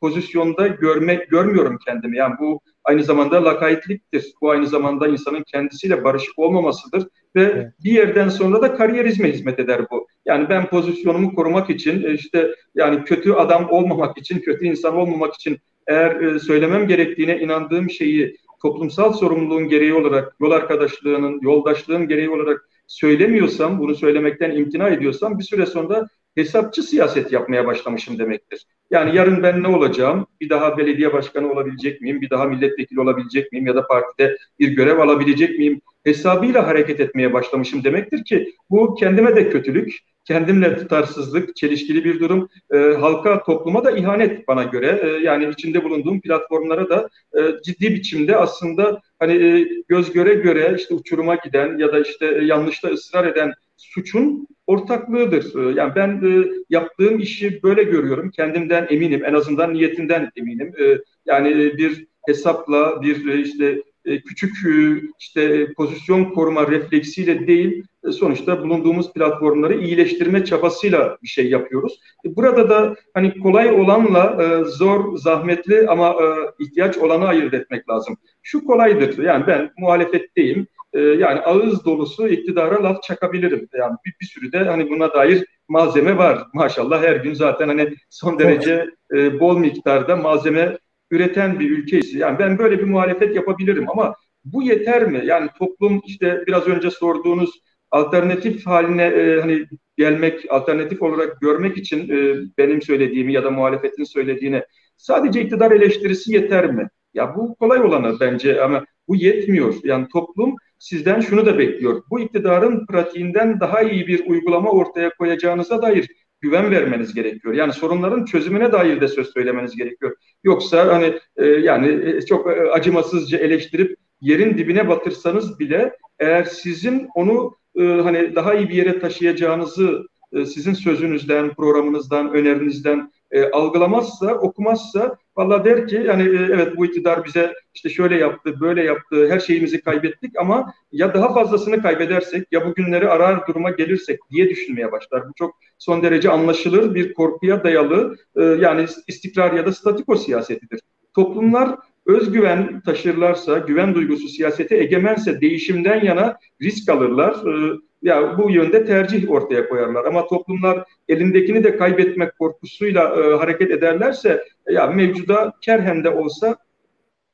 pozisyonda 0.00 0.66
görmek 0.66 1.30
görmüyorum 1.30 1.78
kendimi. 1.86 2.16
Yani 2.16 2.34
bu 2.40 2.60
aynı 2.84 3.04
zamanda 3.04 3.44
lakaytliktir. 3.44 4.32
Bu 4.40 4.50
aynı 4.50 4.66
zamanda 4.66 5.08
insanın 5.08 5.42
kendisiyle 5.42 6.04
barışık 6.04 6.38
olmamasıdır 6.38 7.08
ve 7.36 7.42
evet. 7.42 7.72
bir 7.84 7.90
yerden 7.90 8.28
sonra 8.28 8.62
da 8.62 8.74
kariyerizme 8.74 9.32
hizmet 9.32 9.58
eder 9.58 9.80
bu. 9.90 10.06
Yani 10.26 10.48
ben 10.48 10.66
pozisyonumu 10.66 11.34
korumak 11.34 11.70
için 11.70 12.04
e, 12.04 12.14
işte 12.14 12.54
yani 12.74 13.04
kötü 13.04 13.32
adam 13.32 13.70
olmamak 13.70 14.18
için, 14.18 14.38
kötü 14.38 14.66
insan 14.66 14.96
olmamak 14.96 15.34
için 15.34 15.58
eğer 15.86 16.20
e, 16.20 16.38
söylemem 16.38 16.88
gerektiğine 16.88 17.38
inandığım 17.38 17.90
şeyi 17.90 18.36
toplumsal 18.62 19.12
sorumluluğun 19.12 19.68
gereği 19.68 19.94
olarak, 19.94 20.36
yol 20.40 20.50
arkadaşlığının, 20.50 21.40
yoldaşlığın 21.42 22.08
gereği 22.08 22.30
olarak 22.30 22.68
söylemiyorsam, 22.86 23.78
bunu 23.78 23.94
söylemekten 23.94 24.50
imtina 24.50 24.88
ediyorsam 24.88 25.38
bir 25.38 25.44
süre 25.44 25.66
sonra 25.66 26.08
hesapçı 26.34 26.82
siyaset 26.82 27.32
yapmaya 27.32 27.66
başlamışım 27.66 28.18
demektir. 28.18 28.66
Yani 28.90 29.16
yarın 29.16 29.42
ben 29.42 29.62
ne 29.62 29.68
olacağım? 29.68 30.26
Bir 30.40 30.50
daha 30.50 30.78
belediye 30.78 31.12
başkanı 31.12 31.52
olabilecek 31.52 32.00
miyim? 32.00 32.20
Bir 32.20 32.30
daha 32.30 32.44
milletvekili 32.44 33.00
olabilecek 33.00 33.52
miyim? 33.52 33.66
Ya 33.66 33.74
da 33.74 33.86
partide 33.86 34.36
bir 34.58 34.68
görev 34.68 34.98
alabilecek 34.98 35.58
miyim? 35.58 35.80
Hesabıyla 36.04 36.66
hareket 36.66 37.00
etmeye 37.00 37.32
başlamışım 37.32 37.84
demektir 37.84 38.24
ki 38.24 38.52
bu 38.70 38.94
kendime 38.94 39.36
de 39.36 39.50
kötülük, 39.50 39.98
kendimle 40.24 40.76
tutarsızlık, 40.76 41.56
çelişkili 41.56 42.04
bir 42.04 42.20
durum. 42.20 42.48
E, 42.74 42.78
halka, 42.78 43.42
topluma 43.42 43.84
da 43.84 43.90
ihanet 43.90 44.48
bana 44.48 44.62
göre. 44.62 45.00
E, 45.02 45.24
yani 45.24 45.48
içinde 45.48 45.84
bulunduğum 45.84 46.20
platformlara 46.20 46.88
da 46.88 47.08
e, 47.38 47.40
ciddi 47.64 47.94
biçimde 47.94 48.36
aslında 48.36 49.00
hani 49.18 49.32
e, 49.32 49.68
göz 49.88 50.12
göre 50.12 50.34
göre 50.34 50.74
işte 50.78 50.94
uçuruma 50.94 51.34
giden 51.34 51.78
ya 51.78 51.92
da 51.92 52.00
işte 52.00 52.26
e, 52.26 52.44
yanlışta 52.44 52.88
ısrar 52.88 53.26
eden 53.26 53.52
suçun 53.76 54.46
ortaklığıdır. 54.66 55.54
Ee, 55.54 55.74
yani 55.74 55.92
ben 55.96 56.08
e, 56.08 56.48
yaptığım 56.70 57.18
işi 57.18 57.62
böyle 57.62 57.82
görüyorum. 57.82 58.30
Kendimden 58.30 58.86
eminim. 58.90 59.24
En 59.24 59.34
azından 59.34 59.74
niyetinden 59.74 60.30
eminim. 60.36 60.72
E, 60.80 60.98
yani 61.26 61.78
bir 61.78 62.06
hesapla, 62.26 63.02
bir 63.02 63.28
e, 63.28 63.40
işte 63.40 63.82
e, 64.04 64.20
küçük 64.20 64.52
e, 64.66 65.02
işte 65.20 65.72
pozisyon 65.76 66.24
koruma 66.24 66.70
refleksiyle 66.70 67.46
değil 67.46 67.84
e, 68.08 68.12
sonuçta 68.12 68.62
bulunduğumuz 68.62 69.12
platformları 69.12 69.80
iyileştirme 69.80 70.44
çabasıyla 70.44 71.18
bir 71.22 71.28
şey 71.28 71.50
yapıyoruz. 71.50 72.00
Burada 72.24 72.68
da 72.68 72.96
hani 73.14 73.38
kolay 73.38 73.70
olanla 73.70 74.64
zor, 74.64 75.16
zahmetli 75.16 75.88
ama 75.88 76.16
ihtiyaç 76.58 76.98
olanı 76.98 77.26
ayırt 77.26 77.54
etmek 77.54 77.88
lazım. 77.88 78.16
Şu 78.42 78.64
kolaydır. 78.64 79.22
Yani 79.22 79.46
ben 79.46 79.70
muhalefetteyim. 79.78 80.66
Yani 80.94 81.40
ağız 81.40 81.84
dolusu 81.84 82.28
iktidara 82.28 82.82
laf 82.82 83.02
çakabilirim. 83.02 83.68
Yani 83.78 83.96
bir, 84.06 84.14
bir 84.20 84.26
sürü 84.26 84.52
de 84.52 84.58
hani 84.58 84.90
buna 84.90 85.12
dair 85.12 85.44
malzeme 85.68 86.16
var. 86.18 86.46
Maşallah 86.54 87.02
her 87.02 87.16
gün 87.16 87.34
zaten 87.34 87.68
hani 87.68 87.94
son 88.10 88.38
derece 88.38 88.86
bol 89.12 89.58
miktarda 89.58 90.16
malzeme 90.16 90.78
üreten 91.10 91.60
bir 91.60 91.70
ülkeyiz. 91.70 92.14
Yani 92.14 92.38
ben 92.38 92.58
böyle 92.58 92.78
bir 92.78 92.84
muhalefet 92.84 93.36
yapabilirim 93.36 93.90
ama 93.90 94.14
bu 94.44 94.62
yeter 94.62 95.04
mi? 95.04 95.22
Yani 95.24 95.50
toplum 95.58 96.02
işte 96.06 96.44
biraz 96.46 96.66
önce 96.66 96.90
sorduğunuz 96.90 97.50
alternatif 97.90 98.66
haline 98.66 99.04
e, 99.04 99.40
hani 99.40 99.66
gelmek, 99.96 100.52
alternatif 100.52 101.02
olarak 101.02 101.40
görmek 101.40 101.76
için 101.76 102.08
e, 102.08 102.36
benim 102.58 102.82
söylediğimi 102.82 103.32
ya 103.32 103.44
da 103.44 103.50
muhalefetin 103.50 104.04
söylediğini 104.04 104.62
sadece 104.96 105.40
iktidar 105.42 105.70
eleştirisi 105.70 106.32
yeter 106.32 106.70
mi? 106.70 106.88
Ya 107.14 107.36
bu 107.36 107.54
kolay 107.54 107.80
olanı 107.80 108.20
bence 108.20 108.62
ama 108.62 108.84
bu 109.08 109.16
yetmiyor. 109.16 109.74
Yani 109.84 110.08
toplum 110.08 110.56
sizden 110.84 111.20
şunu 111.20 111.46
da 111.46 111.58
bekliyor. 111.58 112.02
Bu 112.10 112.20
iktidarın 112.20 112.86
pratiğinden 112.86 113.60
daha 113.60 113.82
iyi 113.82 114.06
bir 114.06 114.26
uygulama 114.26 114.70
ortaya 114.70 115.10
koyacağınıza 115.10 115.82
dair 115.82 116.08
güven 116.40 116.70
vermeniz 116.70 117.14
gerekiyor. 117.14 117.54
Yani 117.54 117.72
sorunların 117.72 118.24
çözümüne 118.24 118.72
dair 118.72 119.00
de 119.00 119.08
söz 119.08 119.32
söylemeniz 119.32 119.76
gerekiyor. 119.76 120.16
Yoksa 120.44 120.94
hani 120.94 121.18
e, 121.36 121.46
yani 121.46 122.16
e, 122.16 122.22
çok 122.22 122.46
e, 122.46 122.70
acımasızca 122.70 123.38
eleştirip 123.38 123.96
yerin 124.20 124.58
dibine 124.58 124.88
batırsanız 124.88 125.58
bile 125.58 125.96
eğer 126.18 126.44
sizin 126.44 127.08
onu 127.14 127.56
e, 127.76 127.82
hani 127.82 128.34
daha 128.34 128.54
iyi 128.54 128.68
bir 128.68 128.74
yere 128.74 128.98
taşıyacağınızı 128.98 130.06
e, 130.32 130.46
sizin 130.46 130.74
sözünüzden, 130.74 131.54
programınızdan, 131.54 132.32
önerinizden 132.32 133.10
e, 133.34 133.50
algılamazsa, 133.50 134.34
okumazsa 134.34 135.16
valla 135.36 135.64
der 135.64 135.88
ki 135.88 136.02
yani 136.06 136.22
e, 136.22 136.48
evet 136.54 136.76
bu 136.76 136.86
iktidar 136.86 137.24
bize 137.24 137.54
işte 137.74 137.88
şöyle 137.88 138.16
yaptı, 138.16 138.60
böyle 138.60 138.84
yaptı, 138.84 139.30
her 139.30 139.40
şeyimizi 139.40 139.80
kaybettik 139.80 140.38
ama 140.38 140.74
ya 140.92 141.14
daha 141.14 141.34
fazlasını 141.34 141.82
kaybedersek 141.82 142.52
ya 142.52 142.66
bugünleri 142.66 143.08
arar 143.08 143.46
duruma 143.46 143.70
gelirsek 143.70 144.20
diye 144.30 144.50
düşünmeye 144.50 144.92
başlar. 144.92 145.28
Bu 145.28 145.32
çok 145.36 145.54
son 145.78 146.02
derece 146.02 146.30
anlaşılır 146.30 146.94
bir 146.94 147.14
korkuya 147.14 147.64
dayalı 147.64 148.16
e, 148.36 148.42
yani 148.42 148.86
istikrar 149.08 149.52
ya 149.52 149.66
da 149.66 149.72
statiko 149.72 150.16
siyasetidir. 150.16 150.80
Toplumlar 151.14 151.78
özgüven 152.06 152.80
taşırlarsa, 152.80 153.58
güven 153.58 153.94
duygusu 153.94 154.28
siyasete 154.28 154.76
egemense 154.76 155.40
değişimden 155.40 156.04
yana 156.04 156.38
risk 156.62 156.88
alırlar. 156.88 157.34
E, 157.46 157.78
ya 158.02 158.38
bu 158.38 158.50
yönde 158.50 158.84
tercih 158.84 159.30
ortaya 159.30 159.68
koyarlar. 159.68 160.04
Ama 160.04 160.26
toplumlar 160.26 160.84
elindekini 161.08 161.64
de 161.64 161.76
kaybetmek 161.76 162.38
korkusuyla 162.38 163.02
e, 163.02 163.36
hareket 163.36 163.70
ederlerse 163.70 164.44
ya 164.68 164.86
mevcuda 164.86 165.52
kerhen 165.60 166.04
de 166.04 166.10
olsa 166.10 166.56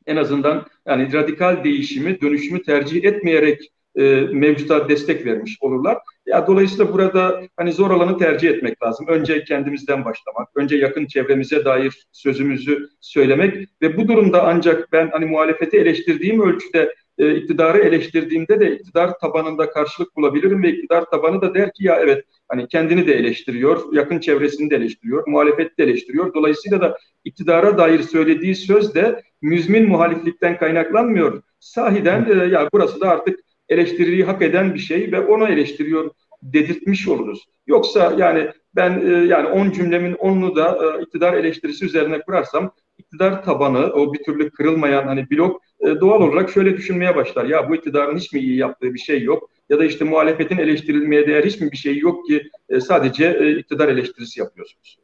en 0.07 0.17
azından 0.17 0.67
yani 0.87 1.13
radikal 1.13 1.65
değişimi, 1.65 2.21
dönüşümü 2.21 2.63
tercih 2.63 3.05
etmeyerek 3.05 3.73
e, 3.97 4.21
mevcuta 4.33 4.89
destek 4.89 5.27
vermiş 5.27 5.59
olurlar. 5.61 5.99
Ya 6.27 6.47
dolayısıyla 6.47 6.93
burada 6.93 7.43
hani 7.57 7.73
zor 7.73 7.91
olanı 7.91 8.19
tercih 8.19 8.51
etmek 8.51 8.83
lazım. 8.83 9.07
Önce 9.09 9.45
kendimizden 9.45 10.05
başlamak, 10.05 10.49
önce 10.55 10.77
yakın 10.77 11.07
çevremize 11.07 11.65
dair 11.65 12.07
sözümüzü 12.13 12.89
söylemek 13.01 13.69
ve 13.83 13.97
bu 13.97 14.09
durumda 14.09 14.47
ancak 14.47 14.93
ben 14.93 15.09
hani 15.13 15.27
muhalefeti 15.27 15.79
eleştirdiğim 15.79 16.41
ölçüde 16.41 16.95
e, 17.19 17.35
iktidarı 17.35 17.79
eleştirdiğimde 17.79 18.61
de 18.61 18.77
iktidar 18.77 19.19
tabanında 19.19 19.71
karşılık 19.71 20.17
bulabilirim 20.17 20.63
ve 20.63 20.73
iktidar 20.73 21.05
tabanı 21.05 21.43
da 21.43 21.55
der 21.55 21.73
ki 21.73 21.85
ya 21.87 22.01
evet 22.01 22.25
hani 22.49 22.69
kendini 22.69 23.07
de 23.07 23.15
eleştiriyor, 23.15 23.93
yakın 23.93 24.19
çevresini 24.19 24.71
de 24.71 24.77
eleştiriyor, 24.77 25.27
muhalefeti 25.27 25.79
de 25.79 25.83
eleştiriyor. 25.85 26.35
Dolayısıyla 26.35 26.81
da 26.81 26.99
iktidara 27.25 27.79
dair 27.79 28.03
söylediği 28.03 28.55
söz 28.55 28.95
de 28.95 29.23
müzmin 29.43 29.89
muhaliflikten 29.89 30.59
kaynaklanmıyor. 30.59 31.43
Sahiden 31.61 32.27
e, 32.31 32.45
ya 32.45 32.69
burası 32.73 33.01
da 33.01 33.09
artık 33.09 33.41
eleştiriliği 33.71 34.25
hak 34.25 34.43
eden 34.43 34.75
bir 34.75 34.79
şey 34.79 35.13
ve 35.13 35.21
onu 35.21 35.49
eleştiriyor 35.49 36.11
dedirtmiş 36.43 37.09
oluruz. 37.09 37.45
Yoksa 37.67 38.15
yani 38.19 38.51
ben 38.77 39.01
e, 39.07 39.27
yani 39.27 39.49
10 39.49 39.71
cümlemin 39.71 40.15
10'unu 40.15 40.57
da 40.57 40.79
e, 40.99 41.03
iktidar 41.03 41.35
eleştirisi 41.35 41.85
üzerine 41.85 42.21
kurarsam 42.21 42.73
iktidar 42.99 43.45
tabanı 43.45 43.79
o 43.79 44.13
bir 44.13 44.23
türlü 44.25 44.51
kırılmayan 44.51 45.07
hani 45.07 45.31
blok 45.31 45.63
e, 45.81 46.01
doğal 46.01 46.23
olarak 46.23 46.51
şöyle 46.51 46.77
düşünmeye 46.77 47.17
başlar. 47.17 47.45
Ya 47.45 47.71
bu 47.71 47.77
iktidarın 47.77 48.17
hiç 48.17 48.33
mi 48.33 48.41
iyi 48.41 48.57
yaptığı 48.57 48.95
bir 48.95 48.99
şey 48.99 49.23
yok? 49.23 49.51
Ya 49.69 49.79
da 49.79 49.85
işte 49.85 50.05
muhalefetin 50.05 50.59
eleştirilmeye 50.59 51.27
değer 51.27 51.45
hiç 51.45 51.61
mi 51.61 51.73
bir 51.73 51.77
şey 51.77 51.99
yok 51.99 52.27
ki 52.27 52.51
e, 52.69 52.81
sadece 52.81 53.39
e, 53.41 53.59
iktidar 53.59 53.89
eleştirisi 53.89 54.41
yapıyorsunuz? 54.41 54.97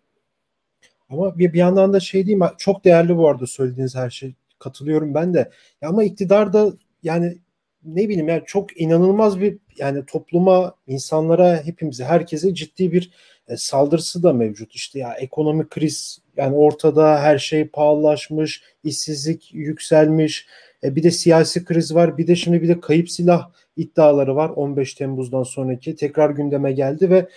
Ama 1.10 1.38
bir, 1.38 1.52
bir 1.52 1.58
yandan 1.58 1.92
da 1.92 2.00
şey 2.00 2.26
diyeyim 2.26 2.46
çok 2.58 2.84
değerli 2.84 3.16
bu 3.16 3.28
arada 3.28 3.46
söylediğiniz 3.46 3.96
her 3.96 4.10
şey 4.10 4.34
katılıyorum 4.58 5.14
ben 5.14 5.34
de. 5.34 5.50
Ya 5.82 5.88
ama 5.88 6.04
iktidar 6.04 6.52
da 6.52 6.72
yani 7.02 7.38
ne 7.84 8.08
bileyim 8.08 8.28
yani 8.28 8.42
çok 8.46 8.80
inanılmaz 8.80 9.40
bir 9.40 9.58
yani 9.78 10.06
topluma, 10.06 10.74
insanlara, 10.86 11.62
hepimize, 11.64 12.04
herkese 12.04 12.54
ciddi 12.54 12.92
bir 12.92 13.10
e, 13.48 13.56
saldırısı 13.56 14.22
da 14.22 14.32
mevcut. 14.32 14.74
İşte 14.74 14.98
ya 14.98 15.14
ekonomik 15.14 15.70
kriz 15.70 16.18
yani 16.36 16.56
ortada 16.56 17.20
her 17.20 17.38
şey 17.38 17.68
pahalılaşmış, 17.68 18.62
işsizlik 18.84 19.54
yükselmiş. 19.54 20.46
E, 20.84 20.96
bir 20.96 21.02
de 21.02 21.10
siyasi 21.10 21.64
kriz 21.64 21.94
var. 21.94 22.18
Bir 22.18 22.26
de 22.26 22.36
şimdi 22.36 22.62
bir 22.62 22.68
de 22.68 22.80
kayıp 22.80 23.10
silah 23.10 23.50
iddiaları 23.76 24.36
var 24.36 24.48
15 24.48 24.94
Temmuz'dan 24.94 25.42
sonraki 25.42 25.96
tekrar 25.96 26.30
gündeme 26.30 26.72
geldi 26.72 27.10
ve 27.10 27.28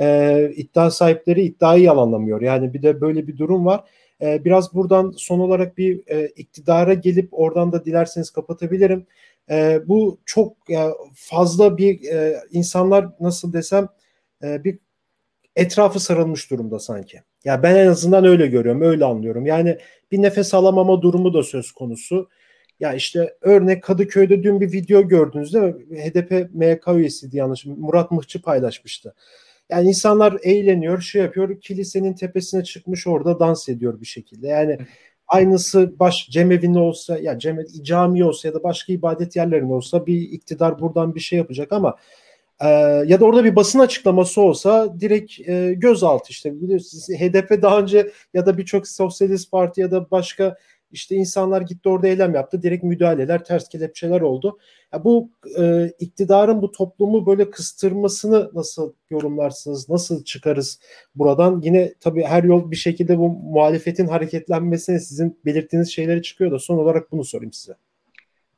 e, 0.00 0.50
iddia 0.56 0.90
sahipleri 0.90 1.42
iddiayı 1.42 1.82
yalanlamıyor. 1.82 2.40
Yani 2.40 2.74
bir 2.74 2.82
de 2.82 3.00
böyle 3.00 3.26
bir 3.26 3.38
durum 3.38 3.66
var. 3.66 3.84
E, 4.22 4.44
biraz 4.44 4.74
buradan 4.74 5.14
son 5.16 5.38
olarak 5.38 5.78
bir 5.78 6.00
e, 6.06 6.28
iktidara 6.28 6.94
gelip 6.94 7.28
oradan 7.32 7.72
da 7.72 7.84
dilerseniz 7.84 8.30
kapatabilirim. 8.30 9.06
E, 9.50 9.80
bu 9.88 10.20
çok 10.26 10.56
ya, 10.70 10.92
fazla 11.14 11.78
bir 11.78 12.04
e, 12.04 12.40
insanlar 12.50 13.08
nasıl 13.20 13.52
desem 13.52 13.88
e, 14.42 14.64
bir 14.64 14.78
etrafı 15.56 16.00
sarılmış 16.00 16.50
durumda 16.50 16.78
sanki. 16.78 17.22
Ya 17.44 17.62
ben 17.62 17.76
en 17.76 17.86
azından 17.86 18.24
öyle 18.24 18.46
görüyorum, 18.46 18.82
öyle 18.82 19.04
anlıyorum. 19.04 19.46
Yani 19.46 19.78
bir 20.12 20.22
nefes 20.22 20.54
alamama 20.54 21.02
durumu 21.02 21.34
da 21.34 21.42
söz 21.42 21.72
konusu. 21.72 22.28
Ya 22.80 22.94
işte 22.94 23.34
örnek 23.40 23.82
Kadıköy'de 23.82 24.42
dün 24.42 24.60
bir 24.60 24.72
video 24.72 25.08
gördünüz 25.08 25.54
değil 25.54 25.64
mi? 25.64 26.00
HDP 26.00 26.54
MYK 26.54 26.88
üyesiydi 26.88 27.36
yanlış. 27.36 27.66
Murat 27.66 28.10
Mıhçı 28.10 28.42
paylaşmıştı. 28.42 29.14
Yani 29.70 29.88
insanlar 29.88 30.36
eğleniyor, 30.42 31.00
şey 31.00 31.22
yapıyor, 31.22 31.60
kilisenin 31.60 32.14
tepesine 32.14 32.64
çıkmış 32.64 33.06
orada 33.06 33.40
dans 33.40 33.68
ediyor 33.68 34.00
bir 34.00 34.06
şekilde. 34.06 34.48
Yani 34.48 34.78
aynısı 35.28 35.98
baş 36.00 36.28
cemevinde 36.30 36.78
olsa 36.78 37.18
ya 37.18 37.38
cem, 37.38 37.58
cami 37.82 38.24
olsa 38.24 38.48
ya 38.48 38.54
da 38.54 38.62
başka 38.62 38.92
ibadet 38.92 39.36
yerlerinde 39.36 39.72
olsa 39.72 40.06
bir 40.06 40.20
iktidar 40.20 40.80
buradan 40.80 41.14
bir 41.14 41.20
şey 41.20 41.38
yapacak 41.38 41.72
ama 41.72 41.96
e, 42.60 42.68
ya 43.06 43.20
da 43.20 43.24
orada 43.24 43.44
bir 43.44 43.56
basın 43.56 43.78
açıklaması 43.78 44.40
olsa 44.40 45.00
direkt 45.00 45.48
e, 45.48 45.74
gözaltı 45.74 46.30
işte. 46.30 46.60
Biliyorsunuz 46.60 47.08
HDP 47.08 47.62
daha 47.62 47.78
önce 47.78 48.10
ya 48.34 48.46
da 48.46 48.58
birçok 48.58 48.88
sosyalist 48.88 49.50
parti 49.52 49.80
ya 49.80 49.90
da 49.90 50.10
başka 50.10 50.56
işte 50.92 51.14
insanlar 51.14 51.62
gitti 51.62 51.88
orada 51.88 52.08
eylem 52.08 52.34
yaptı. 52.34 52.62
Direkt 52.62 52.84
müdahaleler, 52.84 53.44
ters 53.44 53.68
kelepçeler 53.68 54.20
oldu. 54.20 54.58
Ya 54.92 55.04
bu 55.04 55.30
e, 55.58 55.92
iktidarın 56.00 56.62
bu 56.62 56.70
toplumu 56.70 57.26
böyle 57.26 57.50
kıstırmasını 57.50 58.50
nasıl 58.54 58.92
yorumlarsınız? 59.10 59.88
Nasıl 59.88 60.24
çıkarız 60.24 60.80
buradan? 61.14 61.60
Yine 61.64 61.94
tabii 62.00 62.22
her 62.22 62.44
yol 62.44 62.70
bir 62.70 62.76
şekilde 62.76 63.18
bu 63.18 63.28
muhalefetin 63.28 64.06
hareketlenmesine 64.06 64.98
sizin 64.98 65.38
belirttiğiniz 65.44 65.92
şeyleri 65.92 66.22
çıkıyor 66.22 66.50
da 66.50 66.58
son 66.58 66.78
olarak 66.78 67.12
bunu 67.12 67.24
sorayım 67.24 67.52
size. 67.52 67.74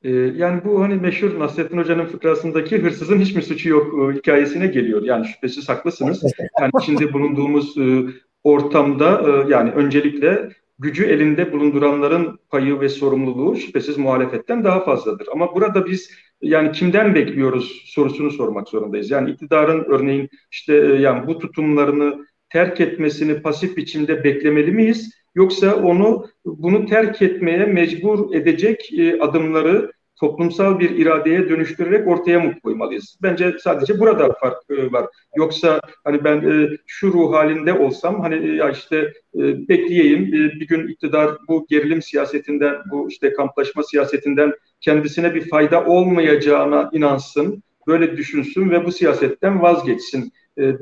Ee, 0.02 0.10
yani 0.10 0.64
bu 0.64 0.82
hani 0.82 0.94
meşhur 0.94 1.38
Nasrettin 1.38 1.78
Hoca'nın 1.78 2.06
fıkrasındaki 2.06 2.78
hırsızın 2.78 3.18
hiçbir 3.18 3.42
suçu 3.42 3.68
yok 3.68 3.94
e, 3.94 4.18
hikayesine 4.18 4.66
geliyor. 4.66 5.02
Yani 5.02 5.26
şüphesiz 5.26 5.68
haklısınız. 5.68 6.22
Yani 6.60 6.70
şimdi 6.84 7.12
bulunduğumuz 7.12 7.78
e, 7.78 8.02
ortamda 8.44 9.22
e, 9.26 9.52
yani 9.52 9.70
öncelikle 9.70 10.48
gücü 10.80 11.04
elinde 11.04 11.52
bulunduranların 11.52 12.38
payı 12.48 12.80
ve 12.80 12.88
sorumluluğu 12.88 13.56
şüphesiz 13.56 13.98
muhalefetten 13.98 14.64
daha 14.64 14.84
fazladır. 14.84 15.28
Ama 15.32 15.54
burada 15.54 15.86
biz 15.86 16.10
yani 16.42 16.72
kimden 16.72 17.14
bekliyoruz 17.14 17.82
sorusunu 17.86 18.30
sormak 18.30 18.68
zorundayız. 18.68 19.10
Yani 19.10 19.30
iktidarın 19.30 19.84
örneğin 19.84 20.28
işte 20.50 20.74
e, 20.74 21.00
yani 21.00 21.26
bu 21.26 21.38
tutumlarını 21.38 22.26
terk 22.48 22.80
etmesini 22.80 23.42
pasif 23.42 23.76
biçimde 23.76 24.24
beklemeli 24.24 24.72
miyiz? 24.72 25.14
Yoksa 25.34 25.74
onu 25.74 26.26
bunu 26.44 26.86
terk 26.86 27.22
etmeye 27.22 27.66
mecbur 27.66 28.34
edecek 28.34 28.92
e, 28.98 29.20
adımları 29.20 29.92
toplumsal 30.20 30.80
bir 30.80 30.90
iradeye 30.90 31.48
dönüştürerek 31.48 32.09
ortaya 32.09 32.40
mı 32.40 32.61
koymalıyız? 32.62 33.18
Bence 33.22 33.56
sadece 33.62 34.00
burada 34.00 34.33
fark 34.40 34.56
e, 34.70 34.92
var. 34.92 35.06
Yoksa 35.37 35.80
hani 36.04 36.24
ben 36.24 36.37
e, 36.37 36.68
şu 36.87 37.12
ruh 37.12 37.33
halinde 37.33 37.72
olsam 37.72 38.20
hani 38.20 38.50
e, 38.50 38.54
ya 38.54 38.70
işte 38.70 38.96
e, 39.35 39.68
bekleyeyim 39.68 40.22
e, 40.22 40.61
bir 40.61 40.66
gün 40.66 40.88
iktidar 40.88 41.30
bu 41.48 41.66
gerilim 41.68 42.02
siyasetinden 42.02 42.76
bu 42.90 43.09
işte 43.09 43.33
kamplaşma 43.33 43.83
siyasetinden 43.83 44.52
kendisine 44.80 45.35
bir 45.35 45.48
fayda 45.48 45.85
olmayacağına 45.85 46.90
inansın, 46.92 47.62
böyle 47.87 48.16
düşünsün 48.16 48.70
ve 48.70 48.85
bu 48.85 48.92
siyasetten 48.92 49.62
vazgeçsin 49.62 50.33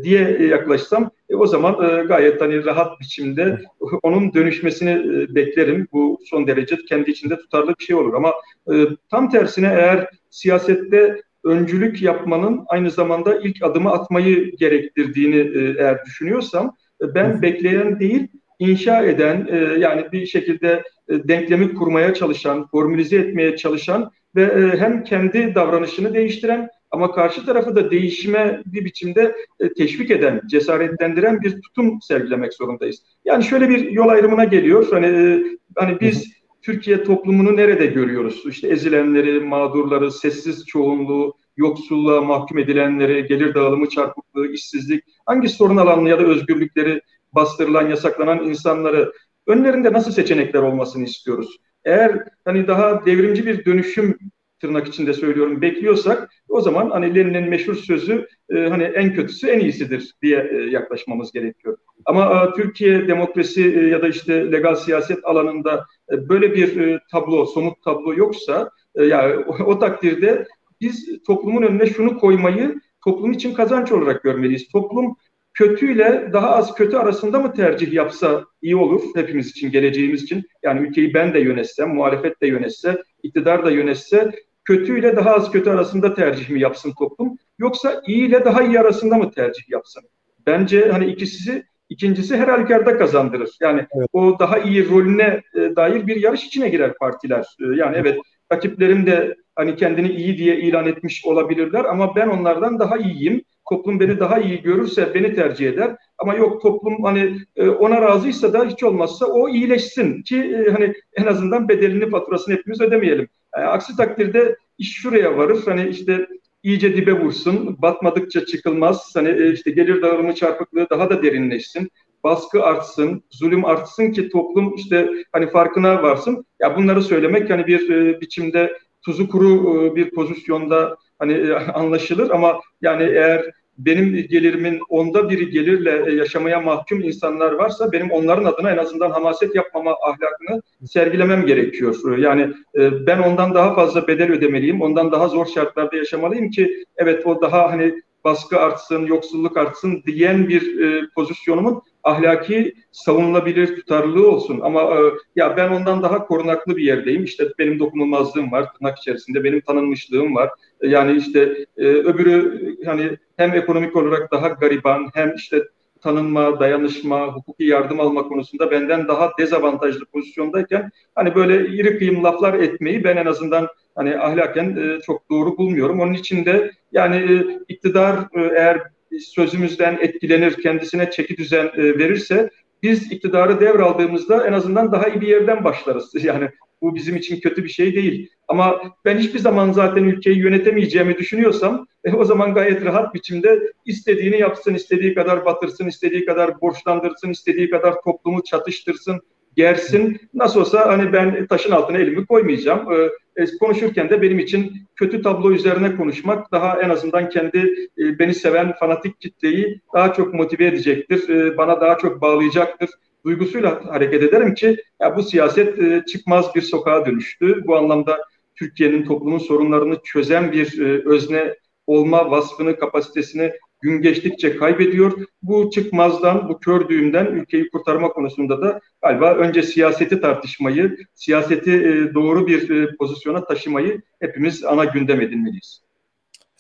diye 0.03 0.47
yaklaşsam 0.47 1.11
e, 1.31 1.35
o 1.37 1.47
zaman 1.47 1.91
e, 1.91 2.05
gayet 2.05 2.41
hani 2.41 2.65
rahat 2.65 3.01
biçimde 3.01 3.59
onun 4.03 4.35
dönüşmesini 4.35 4.91
e, 4.91 5.35
beklerim. 5.35 5.89
Bu 5.93 6.21
son 6.31 6.47
derece 6.47 6.77
kendi 6.89 7.11
içinde 7.11 7.37
tutarlı 7.37 7.75
bir 7.79 7.85
şey 7.85 7.97
olur 7.97 8.15
ama 8.15 8.33
e, 8.73 8.87
tam 9.11 9.31
tersine 9.31 9.67
eğer 9.67 10.09
siyasette 10.31 11.23
öncülük 11.45 12.03
yapmanın 12.03 12.65
aynı 12.69 12.91
zamanda 12.91 13.39
ilk 13.39 13.63
adımı 13.63 13.93
atmayı 13.93 14.57
gerektirdiğini 14.57 15.37
e, 15.37 15.75
eğer 15.79 16.05
düşünüyorsam 16.05 16.77
e, 17.03 17.15
ben 17.15 17.43
bekleyen 17.43 18.01
değil 18.01 18.29
inşa 18.59 19.05
eden 19.05 19.49
e, 19.51 19.57
yani 19.57 20.13
bir 20.13 20.27
şekilde 20.27 20.83
e, 21.09 21.29
denklemi 21.29 21.75
kurmaya 21.75 22.15
çalışan, 22.15 22.67
formülize 22.67 23.17
etmeye 23.17 23.57
çalışan 23.57 24.11
ve 24.37 24.43
e, 24.43 24.79
hem 24.79 25.05
kendi 25.05 25.55
davranışını 25.55 26.15
değiştiren 26.15 26.69
ama 26.91 27.13
karşı 27.13 27.47
tarafı 27.47 27.77
da 27.77 27.91
değişime 27.91 28.63
bir 28.67 28.85
biçimde 28.85 29.37
e, 29.61 29.73
teşvik 29.73 30.11
eden, 30.11 30.41
cesaretlendiren 30.47 31.43
bir 31.43 31.61
tutum 31.61 31.99
sergilemek 32.03 32.55
zorundayız. 32.55 33.03
Yani 33.25 33.45
şöyle 33.45 33.69
bir 33.69 33.91
yol 33.91 34.09
ayrımına 34.09 34.45
geliyor. 34.45 34.87
Hani 34.91 35.07
e, 35.07 35.43
hani 35.77 36.01
biz 36.01 36.33
Türkiye 36.63 37.05
toplumunu 37.05 37.57
nerede 37.57 37.87
görüyoruz? 37.87 38.43
İşte 38.49 38.69
ezilenleri, 38.69 39.41
mağdurları, 39.41 40.13
sessiz 40.13 40.67
çoğunluğu, 40.67 41.35
yoksulluğa 41.57 42.21
mahkum 42.21 42.59
edilenleri, 42.59 43.27
gelir 43.27 43.55
dağılımı 43.55 43.89
çarpıklığı, 43.89 44.53
işsizlik, 44.53 45.05
hangi 45.27 45.49
sorun 45.49 45.77
alanını 45.77 46.09
ya 46.09 46.19
da 46.19 46.23
özgürlükleri 46.23 47.01
bastırılan, 47.33 47.89
yasaklanan 47.89 48.45
insanları 48.45 49.13
önlerinde 49.47 49.93
nasıl 49.93 50.13
seçenekler 50.13 50.63
olmasını 50.63 51.05
istiyoruz? 51.05 51.57
Eğer 51.85 52.25
hani 52.45 52.69
daha 52.69 53.07
devrimci 53.07 53.47
bir 53.47 53.65
dönüşüm 53.65 54.19
tırnak 54.61 54.89
içinde 54.89 55.13
söylüyorum 55.13 55.63
bekliyorsak 55.63 56.31
o 56.49 56.61
zaman 56.61 56.91
hani 56.91 57.15
Lenin'in 57.15 57.49
meşhur 57.49 57.75
sözü 57.75 58.27
e, 58.51 58.59
hani 58.59 58.83
en 58.83 59.15
kötüsü 59.15 59.47
en 59.47 59.61
iyisidir 59.61 60.15
diye 60.23 60.49
e, 60.53 60.57
yaklaşmamız 60.57 61.33
gerekiyor. 61.33 61.79
Ama 62.05 62.45
e, 62.45 62.57
Türkiye 62.57 63.09
demokrasi 63.09 63.89
ya 63.91 64.03
da 64.03 64.09
işte 64.09 64.53
legal 64.53 64.75
siyaset 64.75 65.25
alanında 65.25 65.87
böyle 66.11 66.55
bir 66.55 66.99
tablo, 67.11 67.47
somut 67.47 67.83
tablo 67.85 68.15
yoksa 68.15 68.71
e, 68.95 69.05
yani 69.05 69.37
o, 69.37 69.65
o 69.65 69.79
takdirde 69.79 70.47
biz 70.81 71.23
toplumun 71.27 71.63
önüne 71.63 71.87
şunu 71.87 72.19
koymayı 72.19 72.81
toplum 73.05 73.33
için 73.33 73.55
kazanç 73.55 73.93
olarak 73.93 74.23
görmeliyiz. 74.23 74.69
Toplum 74.69 75.17
kötüyle 75.55 76.31
daha 76.33 76.51
az 76.51 76.75
kötü 76.75 76.97
arasında 76.97 77.39
mı 77.39 77.53
tercih 77.53 77.93
yapsa 77.93 78.45
iyi 78.63 78.77
olur 78.77 79.03
hepimiz 79.15 79.51
için, 79.51 79.71
geleceğimiz 79.71 80.23
için. 80.23 80.43
Yani 80.63 80.89
ülkeyi 80.89 81.15
ben 81.15 81.35
de 81.35 81.41
yönetsem, 81.41 81.95
muhalefet 81.95 82.43
de 82.43 82.47
yönetse, 82.47 83.03
iktidar 83.23 83.65
da 83.65 83.71
yönetse 83.71 84.31
kötüyle 84.69 85.17
daha 85.17 85.35
az 85.35 85.51
kötü 85.51 85.71
arasında 85.71 86.15
tercih 86.15 86.51
mi 86.51 86.61
yapsın 86.61 86.93
toplum? 86.99 87.37
Yoksa 87.59 88.03
iyi 88.07 88.29
ile 88.29 88.45
daha 88.45 88.63
iyi 88.63 88.81
arasında 88.81 89.17
mı 89.17 89.31
tercih 89.31 89.71
yapsın? 89.71 90.03
Bence 90.47 90.89
hani 90.93 91.07
ikisi 91.07 91.65
ikincisi 91.89 92.37
her 92.37 92.49
halükarda 92.49 92.99
kazandırır. 92.99 93.51
Yani 93.61 93.87
evet. 93.97 94.09
o 94.13 94.39
daha 94.39 94.59
iyi 94.59 94.91
rolüne 94.91 95.43
e, 95.55 95.77
dair 95.77 96.07
bir 96.07 96.17
yarış 96.17 96.45
içine 96.45 96.69
girer 96.69 96.95
partiler. 96.95 97.47
E, 97.61 97.77
yani 97.77 97.97
evet 97.97 98.19
rakiplerim 98.53 99.07
de 99.07 99.37
hani 99.57 99.77
kendini 99.77 100.09
iyi 100.09 100.39
diye 100.39 100.57
ilan 100.57 100.87
etmiş 100.87 101.25
olabilirler 101.25 101.85
ama 101.85 102.17
ben 102.17 102.29
onlardan 102.29 102.79
daha 102.79 102.97
iyiyim 102.97 103.43
toplum 103.71 104.01
beni 104.01 104.21
daha 104.21 104.39
iyi 104.39 104.63
görürse 104.63 105.15
beni 105.15 105.35
tercih 105.35 105.69
eder. 105.69 105.97
Ama 106.19 106.35
yok 106.35 106.63
toplum 106.63 107.05
hani 107.05 107.37
e, 107.57 107.69
ona 107.69 108.03
razıysa 108.03 108.53
da 108.53 108.65
hiç 108.65 108.83
olmazsa 108.83 109.27
o 109.27 109.49
iyileşsin 109.49 110.23
ki 110.23 110.37
e, 110.37 110.71
hani 110.71 110.95
en 111.17 111.27
azından 111.27 111.69
bedelini 111.69 112.11
faturasını 112.11 112.55
hepimiz 112.55 112.81
ödemeyelim. 112.81 113.29
E, 113.57 113.61
aksi 113.61 113.97
takdirde 113.97 114.57
iş 114.79 114.93
şuraya 114.93 115.37
varır. 115.37 115.63
Hani 115.65 115.89
işte 115.89 116.27
iyice 116.63 116.97
dibe 116.97 117.13
vursun, 117.13 117.83
batmadıkça 117.83 118.47
çıkılmaz. 118.47 119.11
Hani 119.15 119.53
işte 119.53 119.71
gelir 119.71 120.03
dağılımı 120.03 120.35
çarpıklığı 120.35 120.87
daha 120.91 121.11
da 121.11 121.23
derinleşsin. 121.23 121.91
Baskı 122.25 122.63
artsın, 122.63 123.25
zulüm 123.31 123.65
artsın 123.65 124.13
ki 124.13 124.29
toplum 124.29 124.75
işte 124.75 125.09
hani 125.33 125.51
farkına 125.51 126.03
varsın. 126.03 126.45
Ya 126.61 126.77
bunları 126.77 127.03
söylemek 127.03 127.51
hani 127.51 127.67
bir 127.67 127.91
e, 127.91 128.21
biçimde 128.21 128.79
tuzu 129.03 129.29
kuru 129.29 129.85
e, 129.87 129.97
bir 129.97 130.11
pozisyonda 130.11 130.97
hani 131.19 131.33
e, 131.33 131.55
anlaşılır 131.75 132.31
ama 132.31 132.61
yani 132.83 133.03
eğer 133.03 133.51
benim 133.79 134.27
gelirimin 134.29 134.81
onda 134.89 135.31
biri 135.31 135.51
gelirle 135.51 136.05
e, 136.07 136.15
yaşamaya 136.15 136.61
mahkum 136.61 137.01
insanlar 137.01 137.53
varsa 137.53 137.93
benim 137.93 138.11
onların 138.11 138.45
adına 138.45 138.71
en 138.71 138.77
azından 138.77 139.11
hamaset 139.11 139.55
yapmama 139.55 139.91
ahlakını 139.91 140.63
sergilemem 140.87 141.47
gerekiyor. 141.47 142.19
Yani 142.19 142.43
e, 142.79 143.07
ben 143.07 143.19
ondan 143.19 143.55
daha 143.55 143.75
fazla 143.75 144.09
bedel 144.09 144.33
ödemeliyim, 144.33 144.83
ondan 144.83 145.13
daha 145.13 145.29
zor 145.29 145.47
şartlarda 145.47 145.97
yaşamalıyım 145.97 146.51
ki 146.51 146.85
evet 146.97 147.27
o 147.27 147.41
daha 147.43 147.71
hani 147.71 147.95
baskı 148.25 148.59
artsın, 148.59 149.07
yoksulluk 149.07 149.57
artsın 149.57 150.03
diyen 150.07 150.49
bir 150.49 150.81
e, 150.81 151.09
pozisyonumun 151.15 151.83
ahlaki 152.05 152.75
savunulabilir 152.93 153.77
tutarlılığı 153.77 154.31
olsun. 154.31 154.61
Ama 154.63 154.83
e, 154.83 154.99
ya 155.37 155.57
ben 155.57 155.69
ondan 155.69 156.03
daha 156.03 156.27
korunaklı 156.27 156.77
bir 156.77 156.85
yerdeyim. 156.85 157.25
İşte 157.25 157.49
benim 157.59 157.79
dokunulmazlığım 157.79 158.53
var 158.53 158.73
tırnak 158.73 158.99
içerisinde, 158.99 159.45
benim 159.45 159.61
tanınmışlığım 159.61 160.35
var. 160.35 160.51
Yani 160.83 161.19
işte 161.19 161.67
e, 161.77 161.85
öbürü 161.87 162.77
hani 162.85 163.17
hem 163.37 163.55
ekonomik 163.55 163.97
olarak 163.97 164.33
daha 164.33 164.49
gariban 164.49 165.11
hem 165.15 165.35
işte 165.35 165.63
tanınma, 166.01 166.61
dayanışma, 166.61 167.27
hukuki 167.27 167.65
yardım 167.65 168.01
alma 168.01 168.29
konusunda 168.29 168.71
benden 168.71 169.09
daha 169.09 169.31
dezavantajlı 169.39 170.05
pozisyondayken 170.07 170.91
hani 171.15 171.35
böyle 171.35 171.69
iri 171.69 171.99
kıyım 171.99 172.25
laflar 172.25 172.55
etmeyi 172.55 173.05
ben 173.05 173.17
en 173.17 173.27
azından 173.27 173.69
hani 173.95 174.19
ahlaken 174.19 174.77
e, 174.77 175.01
çok 175.01 175.31
doğru 175.31 175.59
bulmuyorum. 175.59 176.01
Onun 176.01 176.13
için 176.13 176.45
de 176.45 176.71
yani 176.93 177.17
e, 177.17 177.59
iktidar 177.69 178.17
e, 178.17 178.41
eğer 178.41 178.83
sözümüzden 179.21 179.99
etkilenir, 180.01 180.63
kendisine 180.63 181.11
çeki 181.11 181.37
düzen 181.37 181.67
e, 181.67 181.99
verirse 181.99 182.51
biz 182.83 183.13
iktidarı 183.13 183.61
devraldığımızda 183.61 184.47
en 184.47 184.53
azından 184.53 184.93
daha 184.93 185.09
iyi 185.09 185.21
bir 185.21 185.29
yerden 185.29 185.65
başlarız. 185.65 186.15
Yani 186.23 186.51
bu 186.83 186.95
bizim 186.95 187.17
için 187.17 187.41
kötü 187.41 187.65
bir 187.65 187.69
şey 187.69 187.95
değil. 187.95 188.31
Ama 188.49 188.83
ben 189.05 189.19
hiçbir 189.19 189.39
zaman 189.39 189.73
zaten 189.73 190.05
ülkeyi 190.05 190.39
yönetemeyeceğimi 190.39 191.19
düşünüyorsam 191.19 191.87
e, 192.05 192.13
o 192.13 192.25
zaman 192.25 192.55
gayet 192.55 192.85
rahat 192.85 193.15
biçimde 193.15 193.73
istediğini 193.85 194.41
yapsın, 194.41 194.75
istediği 194.75 195.15
kadar 195.15 195.45
batırsın, 195.45 195.87
istediği 195.87 196.25
kadar 196.25 196.61
borçlandırsın, 196.61 197.31
istediği 197.31 197.71
kadar 197.71 197.95
toplumu 198.05 198.45
çatıştırsın, 198.45 199.21
gersin. 199.59 200.21
Nasıl 200.35 200.61
olsa 200.61 200.89
hani 200.89 201.13
ben 201.13 201.47
taşın 201.47 201.71
altına 201.71 201.99
elimi 201.99 202.27
koymayacağım. 202.27 202.93
Ee, 202.93 203.11
e, 203.43 203.47
konuşurken 203.61 204.11
de 204.11 204.23
benim 204.23 204.39
için 204.39 204.73
kötü 204.97 205.23
tablo 205.23 205.53
üzerine 205.53 205.97
konuşmak 205.97 206.53
daha 206.53 206.83
en 206.83 206.91
azından 206.91 207.29
kendi 207.29 207.59
e, 207.99 208.19
beni 208.19 208.35
seven 208.35 208.75
fanatik 208.81 209.21
kitleyi 209.21 209.81
daha 209.95 210.13
çok 210.13 210.35
motive 210.35 210.67
edecektir. 210.67 211.29
E, 211.29 211.57
bana 211.57 211.81
daha 211.81 211.99
çok 211.99 212.21
bağlayacaktır 212.21 212.91
duygusuyla 213.25 213.85
hareket 213.87 214.23
ederim 214.23 214.55
ki 214.55 214.77
ya 215.01 215.17
bu 215.17 215.23
siyaset 215.23 215.79
e, 215.79 216.03
çıkmaz 216.13 216.55
bir 216.55 216.63
sokağa 216.63 217.07
dönüştü. 217.07 217.63
Bu 217.67 217.77
anlamda 217.77 218.19
Türkiye'nin 218.57 219.05
toplumun 219.05 219.39
sorunlarını 219.39 219.97
çözen 220.05 220.53
bir 220.53 220.81
e, 220.81 221.09
özne 221.09 221.55
olma 221.87 222.31
vasfını, 222.31 222.79
kapasitesini 222.79 223.53
gün 223.81 224.03
geçtikçe 224.03 224.57
kaybediyor. 224.57 225.13
Bu 225.43 225.71
çıkmazdan, 225.71 226.49
bu 226.49 226.59
kör 226.59 226.89
düğümden 226.89 227.27
ülkeyi 227.27 227.71
kurtarma 227.71 228.09
konusunda 228.09 228.63
da 228.63 228.81
galiba 229.03 229.35
önce 229.35 229.63
siyaseti 229.63 230.21
tartışmayı, 230.21 230.97
siyaseti 231.15 231.73
e, 231.73 232.15
doğru 232.15 232.47
bir 232.47 232.71
e, 232.71 232.97
pozisyona 232.97 233.45
taşımayı 233.45 234.03
hepimiz 234.21 234.65
ana 234.65 234.85
gündem 234.85 235.21
edinmeliyiz. 235.21 235.83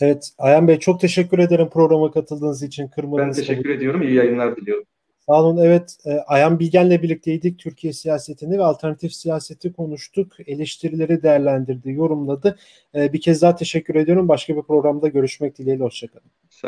Evet, 0.00 0.30
Ayhan 0.38 0.68
Bey 0.68 0.78
çok 0.78 1.00
teşekkür 1.00 1.38
ederim 1.38 1.68
programa 1.70 2.10
katıldığınız 2.10 2.62
için. 2.62 2.88
Kırmadığınız 2.88 3.38
ben 3.38 3.42
teşekkür 3.42 3.70
ediyorum. 3.70 4.02
İyi 4.02 4.14
yayınlar 4.14 4.56
diliyorum. 4.56 4.84
Sağ 5.26 5.42
olun. 5.42 5.56
Evet, 5.56 5.96
e, 6.06 6.10
Ayhan 6.10 6.58
Bilgen'le 6.58 7.02
birlikteydik. 7.02 7.58
Türkiye 7.58 7.92
siyasetini 7.92 8.58
ve 8.58 8.62
alternatif 8.62 9.12
siyaseti 9.12 9.72
konuştuk. 9.72 10.32
Eleştirileri 10.46 11.22
değerlendirdi, 11.22 11.90
yorumladı. 11.90 12.58
Bir 12.94 13.20
kez 13.20 13.42
daha 13.42 13.56
teşekkür 13.56 13.94
ediyorum. 13.94 14.28
Başka 14.28 14.56
bir 14.56 14.62
programda 14.62 15.08
görüşmek 15.08 15.58
dileğiyle. 15.58 15.84
Hoşçakalın. 15.84 16.30
Sağ 16.50 16.66